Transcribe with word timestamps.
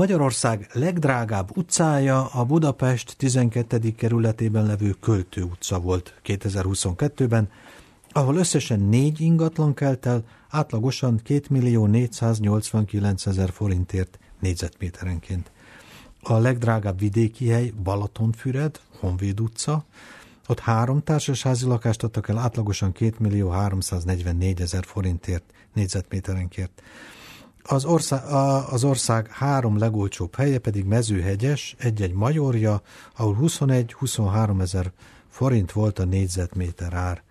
Magyarország 0.00 0.68
legdrágább 0.72 1.56
utcája 1.56 2.26
a 2.26 2.44
Budapest 2.44 3.14
12. 3.16 3.94
kerületében 3.96 4.66
levő 4.66 4.90
Költő 5.00 5.42
utca 5.42 5.78
volt 5.80 6.14
2022-ben, 6.24 7.50
ahol 8.12 8.36
összesen 8.36 8.80
négy 8.80 9.20
ingatlan 9.20 9.74
kelt 9.74 10.06
el, 10.06 10.24
átlagosan 10.48 11.20
2 11.22 11.42
millió 11.50 11.86
489 11.86 13.26
ezer 13.26 13.50
forintért 13.50 14.18
négyzetméterenként. 14.38 15.50
A 16.22 16.38
legdrágább 16.38 16.98
vidéki 16.98 17.48
hely 17.48 17.72
Balatonfüred, 17.82 18.80
Honvéd 18.98 19.40
utca, 19.40 19.84
ott 20.46 20.60
három 20.60 21.02
társasházi 21.02 21.66
lakást 21.66 22.02
adtak 22.02 22.28
el 22.28 22.38
átlagosan 22.38 22.92
2 22.92 23.14
millió 23.18 23.48
344 23.48 24.60
ezer 24.60 24.84
forintért 24.84 25.52
négyzetméterenként. 25.72 26.82
Az 27.62 27.84
ország, 27.84 28.22
az 28.70 28.84
ország 28.84 29.30
három 29.30 29.78
legolcsóbb 29.78 30.34
helye 30.34 30.58
pedig 30.58 30.84
mezőhegyes, 30.84 31.76
egy-egy 31.78 32.12
majorja, 32.12 32.82
ahol 33.16 33.38
21-23 33.40 34.60
ezer 34.60 34.92
forint 35.28 35.72
volt 35.72 35.98
a 35.98 36.04
négyzetméter 36.04 36.92
ár. 36.92 37.22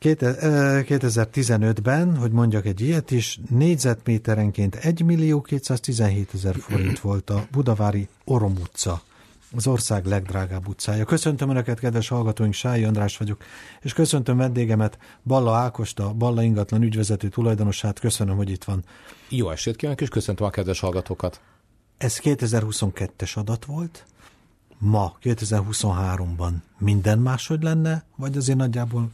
2015-ben, 0.00 2.16
hogy 2.16 2.32
mondjak 2.32 2.66
egy 2.66 2.80
ilyet 2.80 3.10
is, 3.10 3.40
négyzetméterenként 3.50 4.74
1 4.74 5.04
millió 5.04 5.40
217 5.40 6.30
ezer 6.34 6.56
forint 6.58 7.00
volt 7.00 7.30
a 7.30 7.46
Budavári 7.50 8.08
Orom 8.24 8.54
utca 8.60 9.02
az 9.54 9.66
ország 9.66 10.06
legdrágább 10.06 10.68
utcája. 10.68 11.04
Köszöntöm 11.04 11.50
Önöket, 11.50 11.78
kedves 11.78 12.08
hallgatóink, 12.08 12.54
Sályi 12.54 12.84
András 12.84 13.16
vagyok, 13.16 13.44
és 13.80 13.92
köszöntöm 13.92 14.36
vendégemet, 14.36 14.98
Balla 15.22 15.54
Ákosta, 15.54 16.12
Balla 16.12 16.42
ingatlan 16.42 16.82
ügyvezető 16.82 17.28
tulajdonosát. 17.28 17.98
Köszönöm, 17.98 18.36
hogy 18.36 18.50
itt 18.50 18.64
van. 18.64 18.84
Jó 19.28 19.50
estét 19.50 19.76
kívánok, 19.76 20.00
és 20.00 20.08
köszöntöm 20.08 20.46
a 20.46 20.50
kedves 20.50 20.80
hallgatókat. 20.80 21.40
Ez 21.98 22.20
2022-es 22.22 23.36
adat 23.36 23.64
volt. 23.64 24.04
Ma, 24.78 25.16
2023-ban 25.22 26.52
minden 26.78 27.18
máshogy 27.18 27.62
lenne, 27.62 28.04
vagy 28.16 28.36
azért 28.36 28.58
nagyjából 28.58 29.10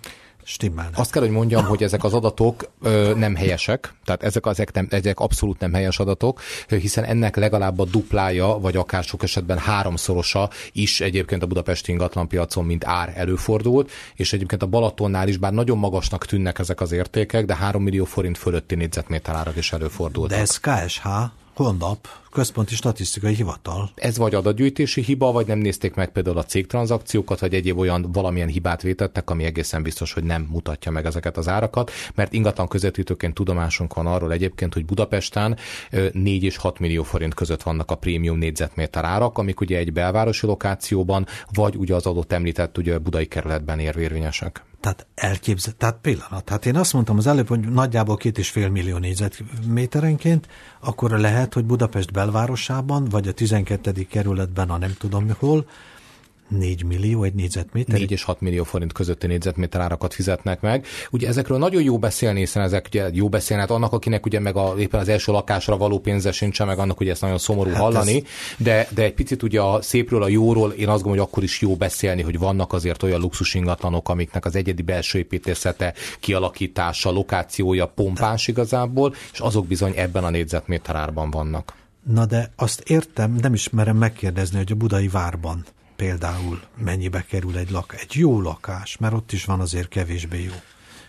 stimmel. 0.49 0.91
Azt 0.95 1.11
kell, 1.11 1.23
hogy 1.23 1.31
mondjam, 1.31 1.65
hogy 1.65 1.83
ezek 1.83 2.05
az 2.05 2.15
adatok 2.15 2.71
ö, 2.83 3.13
nem 3.17 3.35
helyesek, 3.35 3.95
tehát 4.05 4.23
ezek, 4.23 4.47
ezek, 4.47 4.73
nem, 4.73 4.87
ezek 4.91 5.21
abszolút 5.21 5.59
nem 5.59 5.73
helyes 5.73 5.99
adatok, 5.99 6.41
hiszen 6.69 7.05
ennek 7.05 7.37
legalább 7.37 7.79
a 7.79 7.85
duplája, 7.85 8.59
vagy 8.59 8.77
akár 8.77 9.05
sok 9.05 9.23
esetben 9.23 9.59
háromszorosa 9.59 10.51
is 10.73 11.01
egyébként 11.01 11.43
a 11.43 11.47
budapesti 11.47 11.93
ingatlanpiacon, 11.93 12.65
mint 12.65 12.85
ár 12.85 13.13
előfordult, 13.17 13.91
és 14.15 14.33
egyébként 14.33 14.63
a 14.63 14.67
Balatonnál 14.67 15.29
is, 15.29 15.37
bár 15.37 15.53
nagyon 15.53 15.79
magasnak 15.79 16.27
tűnnek 16.27 16.59
ezek 16.59 16.81
az 16.81 16.93
értékek, 16.93 17.45
de 17.45 17.55
3 17.55 17.83
millió 17.83 18.05
forint 18.05 18.39
fölötti 18.39 18.75
négyzetméter 18.75 19.35
árak 19.35 19.57
is 19.57 19.73
előfordultak. 19.73 20.37
De 20.37 20.43
ez 20.43 20.59
KSH 20.59 21.07
honlap, 21.59 22.09
központi 22.31 22.75
statisztikai 22.75 23.35
hivatal. 23.35 23.91
Ez 23.95 24.19
vagy 24.19 24.35
adatgyűjtési 24.35 25.03
hiba, 25.03 25.33
vagy 25.33 25.47
nem 25.47 25.59
nézték 25.59 25.95
meg 25.95 26.13
például 26.13 26.39
a 26.39 26.45
cégtranzakciókat, 26.45 27.41
vagy 27.41 27.55
egyéb 27.55 27.79
olyan 27.79 28.13
valamilyen 28.13 28.49
hibát 28.49 28.83
vétettek, 28.83 29.31
ami 29.31 29.45
egészen 29.45 29.83
biztos, 29.83 30.13
hogy 30.13 30.25
nem 30.25 30.47
mutatja 30.51 30.91
meg 30.91 31.07
ezeket 31.07 31.37
az 31.37 31.49
árakat, 31.49 31.91
mert 32.15 32.33
ingatlan 32.33 32.69
közvetítőként 32.69 33.35
tudomásunk 33.35 33.95
van 33.95 34.07
arról 34.07 34.33
egyébként, 34.33 34.75
hogy 34.75 34.85
Budapesten 34.85 35.57
4 36.13 36.43
és 36.43 36.57
6 36.57 36.79
millió 36.79 37.03
forint 37.03 37.35
között 37.35 37.63
vannak 37.63 37.91
a 37.91 37.95
prémium 37.95 38.39
négyzetméter 38.39 39.05
árak, 39.05 39.39
amik 39.39 39.61
ugye 39.61 39.79
egy 39.79 39.93
belvárosi 39.93 40.47
lokációban, 40.47 41.27
vagy 41.53 41.77
ugye 41.77 41.95
az 41.95 42.07
adott 42.07 42.33
említett 42.33 42.79
ugye 42.79 42.99
budai 42.99 43.27
kerületben 43.27 43.79
érvényesek. 43.79 44.63
Tehát 44.81 45.07
elképzel, 45.15 45.73
tehát 45.73 45.99
pillanat. 46.01 46.45
Tehát 46.45 46.67
én 46.67 46.77
azt 46.77 46.93
mondtam 46.93 47.17
az 47.17 47.27
előbb, 47.27 47.49
hogy 47.49 47.61
nagyjából 47.61 48.17
két 48.17 48.39
és 48.39 48.51
fél 48.51 48.69
millió 48.69 48.97
négyzetméterenként, 48.97 50.49
akkor 50.81 51.11
lehet, 51.11 51.55
hogy 51.55 51.65
Budapest 51.65 52.13
belvárosában, 52.13 53.05
vagy 53.05 53.29
a 53.29 53.33
12. 53.33 53.93
kerületben, 54.11 54.71
a 54.71 54.79
nem 54.79 54.95
tudom 54.99 55.31
hol, 55.39 55.67
4 56.49 56.85
millió 56.85 57.23
egy 57.23 57.35
négyzetméter? 57.35 57.99
4 57.99 58.11
és 58.11 58.23
6 58.23 58.41
millió 58.41 58.65
forint 58.65 58.93
közötti 58.93 59.27
négyzetméter 59.27 59.81
árakat 59.81 60.15
fizetnek 60.15 60.61
meg. 60.61 60.87
Ugye 61.11 61.29
ezekről 61.29 61.59
nagyon 61.59 61.83
jó 61.83 61.99
beszélni, 61.99 62.39
hiszen 62.39 62.63
ezek 62.63 62.87
ugye 62.87 63.09
jó 63.13 63.29
beszélni, 63.29 63.63
hát 63.63 63.71
annak, 63.71 63.93
akinek 63.93 64.27
ugye 64.27 64.41
meg 64.41 64.57
a, 64.57 64.75
éppen 64.79 65.01
az 65.01 65.09
első 65.09 65.33
lakásra 65.33 65.77
való 65.77 65.99
pénze 65.99 66.33
sincsen, 66.33 66.67
meg 66.67 66.79
annak 66.79 67.01
ugye 67.01 67.11
ezt 67.11 67.21
nagyon 67.21 67.39
szomorú 67.39 67.71
hát 67.71 67.79
hallani, 67.79 68.17
ez... 68.17 68.23
de, 68.57 68.89
de 68.95 69.03
egy 69.03 69.15
picit 69.15 69.43
ugye 69.43 69.61
a 69.61 69.83
szépről, 69.83 70.23
a 70.23 70.29
jóról 70.29 70.71
én 70.71 70.89
azt 70.89 71.03
gondolom, 71.03 71.19
hogy 71.19 71.29
akkor 71.33 71.43
is 71.43 71.61
jó 71.61 71.77
beszélni, 71.77 72.23
hogy 72.23 72.39
vannak 72.39 72.73
azért 72.73 73.03
olyan 73.03 73.21
luxus 73.21 73.55
ingatlanok, 73.55 74.09
amiknek 74.09 74.45
az 74.45 74.57
egyedi 74.57 74.83
belső 74.83 75.19
építészete, 75.19 75.95
kialakítása, 76.21 77.11
lokációja 77.11 77.87
pompás 77.87 78.49
igazából, 78.49 79.15
és 79.33 79.41
azok 79.41 79.67
bizony 79.67 79.93
ebben 79.97 80.25
a 80.25 80.31
négyzetméter 80.31 80.97
árban 80.97 81.31
vannak. 81.31 81.73
Na 82.03 82.27
de 82.27 82.53
azt 82.57 82.81
értem, 82.81 83.39
nem 83.41 83.55
is 83.55 83.71
merem 83.71 83.97
megkérdezni, 83.97 84.57
hogy 84.57 84.73
a 84.73 84.75
budai 84.75 85.09
várban 85.09 85.65
például 85.99 86.61
mennyibe 86.77 87.25
kerül 87.25 87.57
egy, 87.57 87.71
lak, 87.71 87.97
egy 88.01 88.15
jó 88.15 88.41
lakás, 88.41 88.97
mert 88.97 89.15
ott 89.15 89.33
is 89.33 89.45
van 89.45 89.61
azért 89.61 89.89
kevésbé 89.89 90.43
jó 90.43 90.55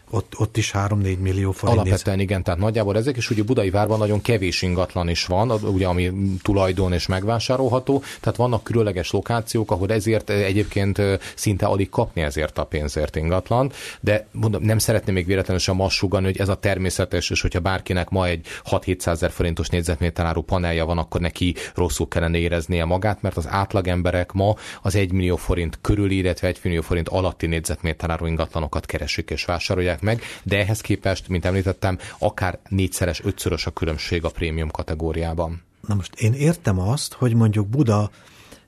ott, 0.09 0.33
ott 0.37 0.57
is 0.57 0.71
3-4 0.73 1.19
millió 1.19 1.51
forint. 1.51 1.79
Alapvetően 1.79 2.17
néz. 2.17 2.25
igen, 2.25 2.43
tehát 2.43 2.59
nagyjából 2.59 2.97
ezek, 2.97 3.17
és 3.17 3.29
ugye 3.29 3.43
Budai 3.43 3.69
várban 3.69 3.97
nagyon 3.97 4.21
kevés 4.21 4.61
ingatlan 4.61 5.09
is 5.09 5.25
van, 5.25 5.51
ugye 5.51 5.87
ami 5.87 6.11
tulajdon 6.41 6.93
és 6.93 7.07
megvásárolható, 7.07 8.03
tehát 8.19 8.37
vannak 8.37 8.63
különleges 8.63 9.11
lokációk, 9.11 9.71
ahol 9.71 9.91
ezért 9.91 10.29
egyébként 10.29 11.01
szinte 11.35 11.65
alig 11.65 11.89
kapni 11.89 12.21
ezért 12.21 12.57
a 12.57 12.63
pénzért 12.63 13.15
ingatlan, 13.15 13.71
de 14.01 14.27
mondom, 14.31 14.63
nem 14.63 14.77
szeretném 14.77 15.15
még 15.15 15.25
véletlenül 15.25 15.61
sem 15.61 15.81
azt 15.81 15.99
hogy 15.99 16.37
ez 16.39 16.49
a 16.49 16.55
természetes, 16.55 17.29
és 17.29 17.41
hogyha 17.41 17.59
bárkinek 17.59 18.09
ma 18.09 18.27
egy 18.27 18.45
6-700 18.69 19.07
ezer 19.07 19.31
forintos 19.31 19.67
négyzetméter 19.69 20.25
áru 20.25 20.41
panelja 20.41 20.85
van, 20.85 20.97
akkor 20.97 21.21
neki 21.21 21.55
rosszul 21.75 22.07
kellene 22.07 22.37
éreznie 22.37 22.85
magát, 22.85 23.21
mert 23.21 23.37
az 23.37 23.47
átlagemberek 23.47 24.31
ma 24.31 24.53
az 24.81 24.95
1 24.95 25.11
millió 25.11 25.35
forint 25.35 25.79
körül, 25.81 26.11
illetve 26.11 26.47
1 26.47 26.59
millió 26.63 26.81
forint 26.81 27.09
alatti 27.09 27.47
négyzetméter 27.47 28.09
áru 28.09 28.25
ingatlanokat 28.25 28.85
keresik 28.85 29.29
és 29.29 29.45
vásárolják 29.45 29.98
oldják 29.99 30.19
meg, 30.19 30.21
de 30.43 30.57
ehhez 30.57 30.81
képest, 30.81 31.27
mint 31.27 31.45
említettem, 31.45 31.97
akár 32.19 32.59
négyszeres, 32.69 33.21
ötszörös 33.23 33.65
a 33.65 33.71
különbség 33.71 34.23
a 34.23 34.29
prémium 34.29 34.69
kategóriában. 34.69 35.63
Na 35.87 35.95
most 35.95 36.15
én 36.15 36.33
értem 36.33 36.79
azt, 36.79 37.13
hogy 37.13 37.33
mondjuk 37.33 37.67
Buda 37.67 38.09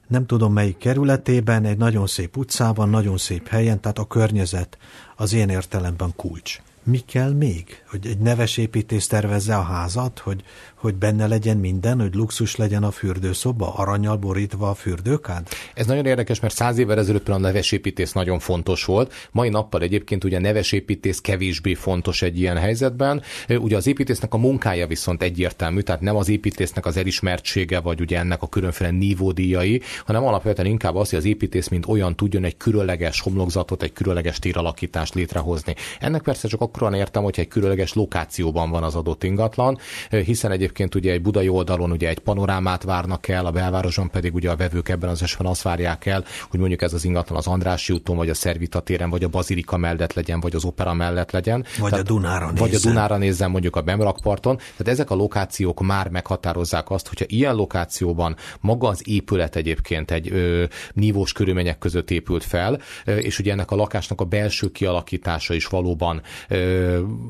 nem 0.08 0.25
tudom 0.25 0.53
melyik 0.53 0.78
kerületében, 0.78 1.66
egy 1.66 1.78
nagyon 1.78 2.08
szép 2.08 2.38
utcában, 2.38 2.90
nagyon 2.90 3.18
szép 3.18 3.47
helyen, 3.47 3.80
tehát 3.80 3.97
a 3.97 4.06
környezet 4.08 4.78
az 5.16 5.34
én 5.34 5.50
értelemben 5.50 6.14
kulcs. 6.16 6.62
Mi 6.84 7.00
kell 7.00 7.31
még? 7.31 7.84
Hogy 7.90 8.08
egy 8.08 8.18
neves 8.18 8.58
építész 8.58 9.08
tervezze 9.08 9.56
a 9.56 9.62
házat, 9.62 10.19
hogy 10.19 10.44
hogy 10.75 10.96
benne 10.96 11.28
legyen 11.28 11.58
minden, 11.58 12.00
hogy 12.00 12.16
luxus 12.16 12.56
legyen 12.56 12.84
a 12.84 12.92
fürdőszoba, 12.92 13.74
aranyal 13.74 14.18
borítva 14.18 14.69
a 14.69 14.74
fürdőkád? 14.74 15.47
Ez 15.74 15.86
nagyon 15.86 16.06
érdekes, 16.06 16.40
mert 16.40 16.56
száz 16.56 16.78
évvel 16.78 17.00
ezelőtt 17.00 17.30
a 17.30 17.38
nevesépítész 17.38 18.12
nagyon 18.12 18.40
fontos 18.40 18.86
volt. 18.86 19.14
Mai 19.31 19.50
nappal 19.50 19.81
egyébként 19.81 20.24
ugye 20.24 20.38
a 20.38 20.40
nevesépítész 20.40 21.19
kevésbé 21.19 21.74
fontos 21.74 22.22
egy 22.22 22.40
ilyen 22.40 22.58
helyzetben. 22.58 23.22
Ugye 23.50 23.75
az 23.75 23.88
építésznek 23.88 24.34
a 24.34 24.38
munkája 24.38 24.88
viszont 24.88 25.22
egyértelmű, 25.22 25.81
tehát 25.81 26.02
nem 26.02 26.16
az 26.16 26.30
építésznek 26.30 26.86
az 26.86 26.98
elismertsége, 26.98 27.80
vagy 27.80 28.02
ugye 28.02 28.18
ennek 28.18 28.42
a 28.42 28.48
különféle 28.48 28.90
nívódíjai, 28.92 29.81
hanem 30.06 30.24
alapvetően 30.24 30.68
inkább 30.68 30.96
az, 30.96 31.09
hogy 31.09 31.19
az 31.19 31.25
építész 31.25 31.68
mint 31.68 31.88
olyan 31.88 32.16
tudjon 32.16 32.44
egy 32.44 32.58
különleges 32.58 33.22
homlokzatot, 33.22 33.84
egy 33.84 33.94
különleges 33.94 34.40
téralakítást 34.40 35.13
létrehozni. 35.13 35.75
Ennek 36.00 36.22
persze 36.22 36.48
csak 36.48 36.62
akkor 36.73 36.93
értem, 36.93 37.23
hogyha 37.23 37.41
egy 37.41 37.47
különleges 37.47 37.93
lokációban 37.93 38.69
van 38.69 38.83
az 38.83 38.95
adott 38.95 39.23
ingatlan, 39.23 39.77
hiszen 40.09 40.51
egy 40.51 40.61
egyébként 40.61 40.95
ugye 40.95 41.11
egy 41.11 41.21
budai 41.21 41.49
oldalon 41.49 41.91
ugye 41.91 42.09
egy 42.09 42.19
panorámát 42.19 42.83
várnak 42.83 43.27
el, 43.27 43.45
a 43.45 43.51
belvároson 43.51 44.09
pedig 44.09 44.33
ugye 44.33 44.49
a 44.49 44.55
vevők 44.55 44.89
ebben 44.89 45.09
az 45.09 45.21
esetben 45.21 45.47
azt 45.47 45.61
várják 45.61 46.05
el, 46.05 46.23
hogy 46.49 46.59
mondjuk 46.59 46.81
ez 46.81 46.93
az 46.93 47.05
ingatlan 47.05 47.37
az 47.37 47.47
Andrássy 47.47 47.93
úton, 47.93 48.15
vagy 48.15 48.29
a 48.29 48.33
Szervita 48.33 48.79
téren, 48.79 49.09
vagy 49.09 49.23
a 49.23 49.27
Bazilika 49.27 49.77
mellett 49.77 50.13
legyen, 50.13 50.39
vagy 50.39 50.55
az 50.55 50.63
Opera 50.65 50.93
mellett 50.93 51.31
legyen. 51.31 51.65
Vagy 51.79 51.89
Tehát, 51.89 52.09
a 52.09 52.13
Dunára 52.13 52.45
nézzen. 52.45 52.67
Vagy 52.67 52.75
a 52.75 52.79
Dunára 52.79 53.17
nézzen 53.17 53.51
mondjuk 53.51 53.75
a 53.75 53.81
Bemrakparton. 53.81 54.57
Tehát 54.57 54.88
ezek 54.93 55.09
a 55.09 55.15
lokációk 55.15 55.81
már 55.81 56.09
meghatározzák 56.09 56.89
azt, 56.89 57.07
hogyha 57.07 57.25
ilyen 57.27 57.55
lokációban 57.55 58.35
maga 58.59 58.88
az 58.88 59.01
épület 59.06 59.56
egyébként 59.56 60.12
egy 60.12 60.31
ö, 60.31 60.63
nívós 60.94 61.33
körülmények 61.33 61.77
között 61.77 62.12
épült 62.12 62.44
fel, 62.44 62.79
ö, 63.06 63.15
és 63.15 63.39
ugye 63.39 63.51
ennek 63.51 63.71
a 63.71 63.75
lakásnak 63.75 64.21
a 64.21 64.25
belső 64.25 64.71
kialakítása 64.71 65.53
is 65.53 65.65
valóban 65.65 66.21
ö, 66.47 66.61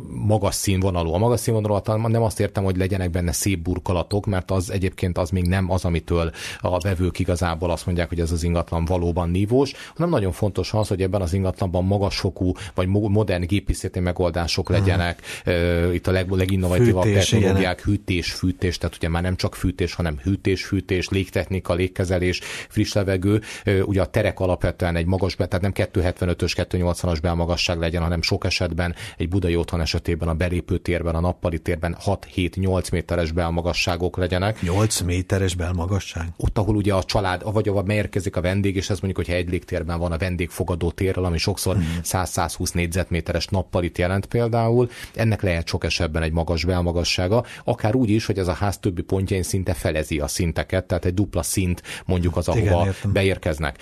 magas 0.09 0.55
színvonalú. 0.55 1.13
A 1.13 1.17
magas 1.17 1.39
színvonalú 1.39 2.07
nem 2.07 2.21
azt 2.21 2.39
értem, 2.39 2.63
hogy 2.63 2.77
legyenek 2.77 3.09
benne 3.09 3.31
szép 3.31 3.59
burkolatok, 3.59 4.25
mert 4.25 4.51
az 4.51 4.71
egyébként 4.71 5.17
az 5.17 5.29
még 5.29 5.47
nem 5.47 5.71
az, 5.71 5.85
amitől 5.85 6.31
a 6.59 6.79
vevők 6.79 7.19
igazából 7.19 7.71
azt 7.71 7.85
mondják, 7.85 8.09
hogy 8.09 8.19
ez 8.19 8.31
az 8.31 8.43
ingatlan 8.43 8.85
valóban 8.85 9.29
nívós, 9.29 9.73
hanem 9.95 10.11
nagyon 10.11 10.31
fontos 10.31 10.73
az, 10.73 10.87
hogy 10.87 11.01
ebben 11.01 11.21
az 11.21 11.33
ingatlanban 11.33 11.85
magasfokú 11.85 12.51
vagy 12.73 12.87
modern 12.87 13.45
gépészeti 13.45 13.99
megoldások 13.99 14.67
hmm. 14.67 14.77
legyenek, 14.77 15.21
uh, 15.45 15.93
itt 15.93 16.07
a 16.07 16.11
leg, 16.11 16.29
leginnovatívabb 16.29 17.03
fűtés, 17.03 17.29
technológiák, 17.29 17.81
hűtés, 17.81 18.31
fűtés, 18.31 18.77
tehát 18.77 18.95
ugye 18.95 19.09
már 19.09 19.21
nem 19.21 19.35
csak 19.35 19.55
fűtés, 19.55 19.93
hanem 19.93 20.19
hűtés, 20.23 20.65
fűtés, 20.65 21.09
légtechnika, 21.09 21.73
légkezelés, 21.73 22.39
friss 22.69 22.93
levegő, 22.93 23.41
ugye 23.85 24.01
a 24.01 24.05
terek 24.05 24.39
alapvetően 24.39 24.95
egy 24.95 25.05
magas, 25.05 25.35
tehát 25.35 25.61
nem 25.61 25.71
275-ös, 25.75 26.67
280-as 26.71 27.17
belmagasság 27.21 27.79
legyen, 27.79 28.01
hanem 28.01 28.21
sok 28.21 28.45
esetben 28.45 28.95
egy 29.21 29.29
budai 29.29 29.55
otthon 29.55 29.81
esetében 29.81 30.27
a 30.27 30.33
belépő 30.33 30.77
térben, 30.77 31.15
a 31.15 31.19
nappali 31.19 31.59
térben 31.59 31.97
6-7-8 32.05 32.91
méter 32.91 33.11
méteres 33.11 33.31
belmagasságok 33.31 34.17
legyenek. 34.17 34.61
8 34.61 34.99
méteres 34.99 35.55
belmagasság? 35.55 36.27
Ott, 36.37 36.57
ahol 36.57 36.75
ugye 36.75 36.93
a 36.93 37.03
család, 37.03 37.53
vagy 37.53 37.67
ahol 37.67 37.81
beérkezik 37.81 38.35
a 38.35 38.41
vendég, 38.41 38.75
és 38.75 38.89
ez 38.89 38.99
mondjuk, 38.99 39.25
hogyha 39.25 39.33
egy 39.33 39.49
légtérben 39.49 39.99
van 39.99 40.11
a 40.11 40.17
vendégfogadó 40.17 40.91
térrel, 40.91 41.23
ami 41.23 41.37
sokszor 41.37 41.75
hmm. 41.75 41.99
100-120 42.03 42.73
négyzetméteres 42.73 43.47
nappalit 43.47 43.97
jelent 43.97 44.25
például, 44.25 44.89
ennek 45.15 45.41
lehet 45.41 45.67
sok 45.67 45.83
esetben 45.83 46.23
egy 46.23 46.31
magas 46.31 46.65
belmagassága, 46.65 47.45
akár 47.63 47.95
úgy 47.95 48.09
is, 48.09 48.25
hogy 48.25 48.37
ez 48.37 48.47
a 48.47 48.53
ház 48.53 48.77
többi 48.77 49.01
pontjain 49.01 49.43
szinte 49.43 49.73
felezi 49.73 50.19
a 50.19 50.27
szinteket, 50.27 50.85
tehát 50.85 51.05
egy 51.05 51.13
dupla 51.13 51.43
szint 51.43 51.81
mondjuk 52.05 52.37
az, 52.37 52.47
ahova 52.47 52.81
Igen, 52.81 52.93
beérkeznek. 53.13 53.77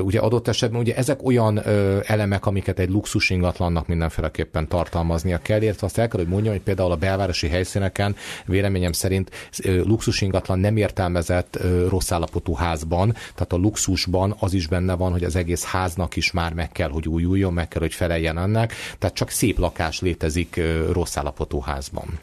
Ugye 0.00 0.18
adott 0.18 0.48
esetben 0.48 0.80
ugye 0.80 0.96
ezek 0.96 1.22
olyan 1.22 1.62
elemek, 2.06 2.46
amiket 2.46 2.78
egy 2.78 2.90
luxus 2.90 3.30
ingatlannak 3.30 3.86
mindenféleképpen 3.86 4.68
tartalmaznia 4.82 5.38
kell, 5.38 5.62
illetve 5.62 5.86
azt 5.86 5.98
el 5.98 6.08
kell, 6.08 6.20
hogy 6.20 6.28
mondjam, 6.28 6.52
hogy 6.52 6.62
például 6.62 6.90
a 6.90 6.96
belvárosi 6.96 7.48
helyszíneken 7.48 8.16
véleményem 8.46 8.92
szerint 8.92 9.30
luxus 9.64 10.20
ingatlan 10.20 10.58
nem 10.58 10.76
értelmezett 10.76 11.58
rossz 11.88 12.10
állapotú 12.10 12.54
házban, 12.54 13.12
tehát 13.12 13.52
a 13.52 13.56
luxusban 13.56 14.34
az 14.38 14.52
is 14.52 14.66
benne 14.66 14.94
van, 14.94 15.12
hogy 15.12 15.24
az 15.24 15.36
egész 15.36 15.64
háznak 15.64 16.16
is 16.16 16.30
már 16.30 16.52
meg 16.52 16.72
kell, 16.72 16.90
hogy 16.90 17.08
újuljon, 17.08 17.52
meg 17.52 17.68
kell, 17.68 17.80
hogy 17.80 17.94
feleljen 17.94 18.38
ennek, 18.38 18.72
tehát 18.98 19.16
csak 19.16 19.30
szép 19.30 19.58
lakás 19.58 20.00
létezik 20.00 20.60
rossz 20.92 21.16
állapotú 21.16 21.60
házban. 21.60 22.18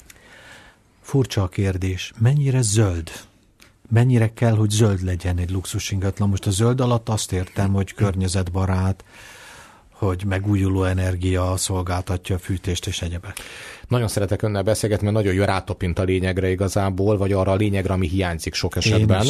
Furcsa 1.02 1.44
a 1.44 1.48
kérdés, 1.48 2.14
mennyire 2.18 2.62
zöld 2.62 3.12
mennyire 3.92 4.34
kell, 4.34 4.56
hogy 4.56 4.70
zöld 4.70 5.04
legyen 5.04 5.38
egy 5.38 5.52
luxus 5.52 5.92
ingatlan. 5.92 6.30
Most 6.30 6.46
a 6.46 6.52
zöld 6.52 6.82
alatt 6.82 7.10
azt 7.10 7.32
értem, 7.32 7.74
hogy 7.74 7.94
környezetbarát, 7.94 9.04
hogy 10.00 10.24
megújuló 10.26 10.84
energia 10.84 11.58
szolgáltatja 11.58 12.36
a 12.36 12.40
fűtést 12.40 12.88
és 12.88 13.02
egyebek. 13.02 13.38
Nagyon 13.90 14.08
szeretek 14.08 14.42
önnel 14.42 14.64
beszélgetni, 14.64 15.04
mert 15.04 15.18
nagyon 15.18 15.34
jó 15.34 15.44
rátopint 15.44 16.00
a 16.00 16.04
lényegre 16.04 16.50
igazából, 16.50 17.18
vagy 17.18 17.32
arra 17.32 17.52
a 17.52 17.56
lényegre, 17.56 17.94
ami 17.94 18.08
hiányzik 18.08 18.54
sok 18.54 18.76
esetben 18.76 19.26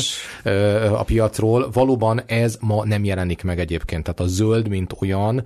a 0.94 1.04
piacról. 1.04 1.70
Valóban 1.72 2.22
ez 2.26 2.58
ma 2.62 2.86
nem 2.86 3.04
jelenik 3.04 3.44
meg 3.44 3.60
egyébként. 3.60 4.04
Tehát 4.04 4.20
a 4.20 4.28
zöld, 4.28 4.68
mint 4.68 4.96
olyan, 5.00 5.46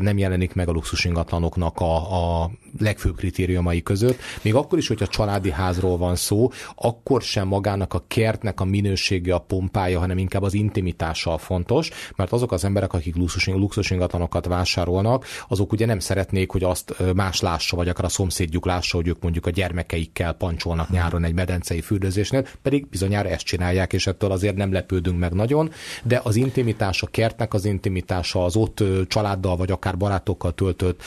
nem 0.00 0.18
jelenik 0.18 0.54
meg 0.54 0.68
a 0.68 0.72
luxus 0.72 1.04
ingatlanoknak 1.04 1.80
a, 1.80 1.94
a 2.42 2.50
legfőbb 2.78 3.16
kritériumai 3.16 3.82
között. 3.82 4.18
Még 4.42 4.54
akkor 4.54 4.78
is, 4.78 4.88
hogyha 4.88 5.06
családi 5.06 5.50
házról 5.50 5.96
van 5.96 6.16
szó, 6.16 6.50
akkor 6.76 7.22
sem 7.22 7.48
magának 7.48 7.94
a 7.94 8.04
kertnek 8.08 8.60
a 8.60 8.64
minősége, 8.64 9.34
a 9.34 9.38
pompája, 9.38 9.98
hanem 9.98 10.18
inkább 10.18 10.42
az 10.42 10.54
intimitással 10.54 11.38
fontos, 11.38 11.90
mert 12.16 12.32
azok 12.32 12.52
az 12.52 12.64
emberek, 12.64 12.92
akik 12.92 13.16
luxus, 13.16 13.46
luxus 13.46 13.90
ingatlanokat 13.90 14.46
vásárolnak, 14.46 15.26
azok 15.48 15.72
ugye 15.72 15.86
nem 15.86 15.98
szeretnék, 15.98 16.50
hogy 16.50 16.62
azt 16.62 16.94
más 17.14 17.40
lássa, 17.40 17.76
vagy 17.76 17.88
akár 17.88 18.04
a 18.04 18.08
szomszédjuk 18.42 18.66
lássa, 18.66 18.96
hogy 18.96 19.08
ők 19.08 19.22
mondjuk 19.22 19.46
a 19.46 19.50
gyermekeikkel 19.50 20.32
pancsolnak 20.32 20.90
nyáron 20.90 21.24
egy 21.24 21.34
medencei 21.34 21.80
fürdőzésnél, 21.80 22.46
pedig 22.62 22.86
bizonyára 22.86 23.28
ezt 23.28 23.44
csinálják, 23.44 23.92
és 23.92 24.06
ettől 24.06 24.30
azért 24.30 24.56
nem 24.56 24.72
lepődünk 24.72 25.18
meg 25.18 25.32
nagyon, 25.32 25.70
de 26.04 26.20
az 26.24 26.36
intimitás, 26.36 27.02
a 27.02 27.06
kertnek 27.06 27.54
az 27.54 27.64
intimitása, 27.64 28.44
az 28.44 28.56
ott 28.56 28.84
családdal 29.08 29.56
vagy 29.56 29.70
akár 29.70 29.96
barátokkal 29.96 30.52
töltött 30.52 31.02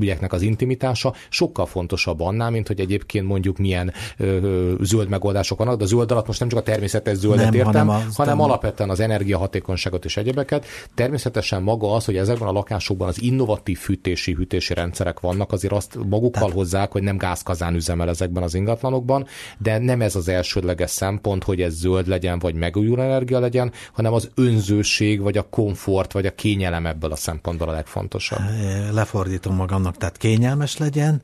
ügyeknek 0.00 0.32
az 0.32 0.42
intimitása 0.42 1.14
sokkal 1.28 1.66
fontosabb 1.66 2.20
annál, 2.20 2.50
mint 2.50 2.66
hogy 2.66 2.80
egyébként 2.80 3.26
mondjuk 3.26 3.58
milyen 3.58 3.92
zöld 4.80 5.08
megoldások 5.08 5.58
vannak, 5.58 5.76
de 5.76 5.84
a 5.84 5.86
zöld 5.86 6.10
alatt 6.10 6.26
most 6.26 6.40
nem 6.40 6.48
csak 6.48 6.58
a 6.58 6.62
természetes 6.62 7.16
zöldet 7.16 7.44
nem, 7.44 7.54
értem, 7.54 7.72
hanem, 7.72 7.88
az, 7.88 8.16
hanem 8.16 8.40
alapvetően 8.40 8.90
az 8.90 9.00
energiahatékonyságot 9.00 10.04
és 10.04 10.16
egyebeket. 10.16 10.66
Természetesen 10.94 11.62
maga 11.62 11.94
az, 11.94 12.04
hogy 12.04 12.16
ezekben 12.16 12.48
a 12.48 12.52
lakásokban 12.52 13.08
az 13.08 13.22
innovatív 13.22 13.78
fűtési, 13.78 14.32
hűtési 14.32 14.74
rendszerek 14.74 15.20
vannak, 15.20 15.52
azért 15.52 15.72
azt 15.72 15.98
magukkal 16.26 16.48
Tehát... 16.48 16.56
hozzák, 16.56 16.92
hogy 16.92 17.02
nem 17.02 17.16
gázkazán 17.16 17.74
üzemel 17.74 18.08
ezekben 18.08 18.42
az 18.42 18.54
ingatlanokban, 18.54 19.26
de 19.58 19.78
nem 19.78 20.00
ez 20.00 20.16
az 20.16 20.28
elsődleges 20.28 20.90
szempont, 20.90 21.44
hogy 21.44 21.60
ez 21.60 21.74
zöld 21.74 22.06
legyen, 22.06 22.38
vagy 22.38 22.54
megújuló 22.54 23.02
energia 23.02 23.38
legyen, 23.38 23.72
hanem 23.92 24.12
az 24.12 24.30
önzőség, 24.34 25.20
vagy 25.20 25.36
a 25.36 25.42
komfort, 25.42 26.12
vagy 26.12 26.26
a 26.26 26.34
kényelem 26.34 26.86
ebből 26.86 27.12
a 27.12 27.16
szempontból 27.16 27.68
a 27.68 27.72
legfontosabb. 27.72 28.40
Lefordítom 28.92 29.54
magamnak, 29.54 29.96
tehát 29.96 30.16
kényelmes 30.16 30.76
legyen, 30.76 31.22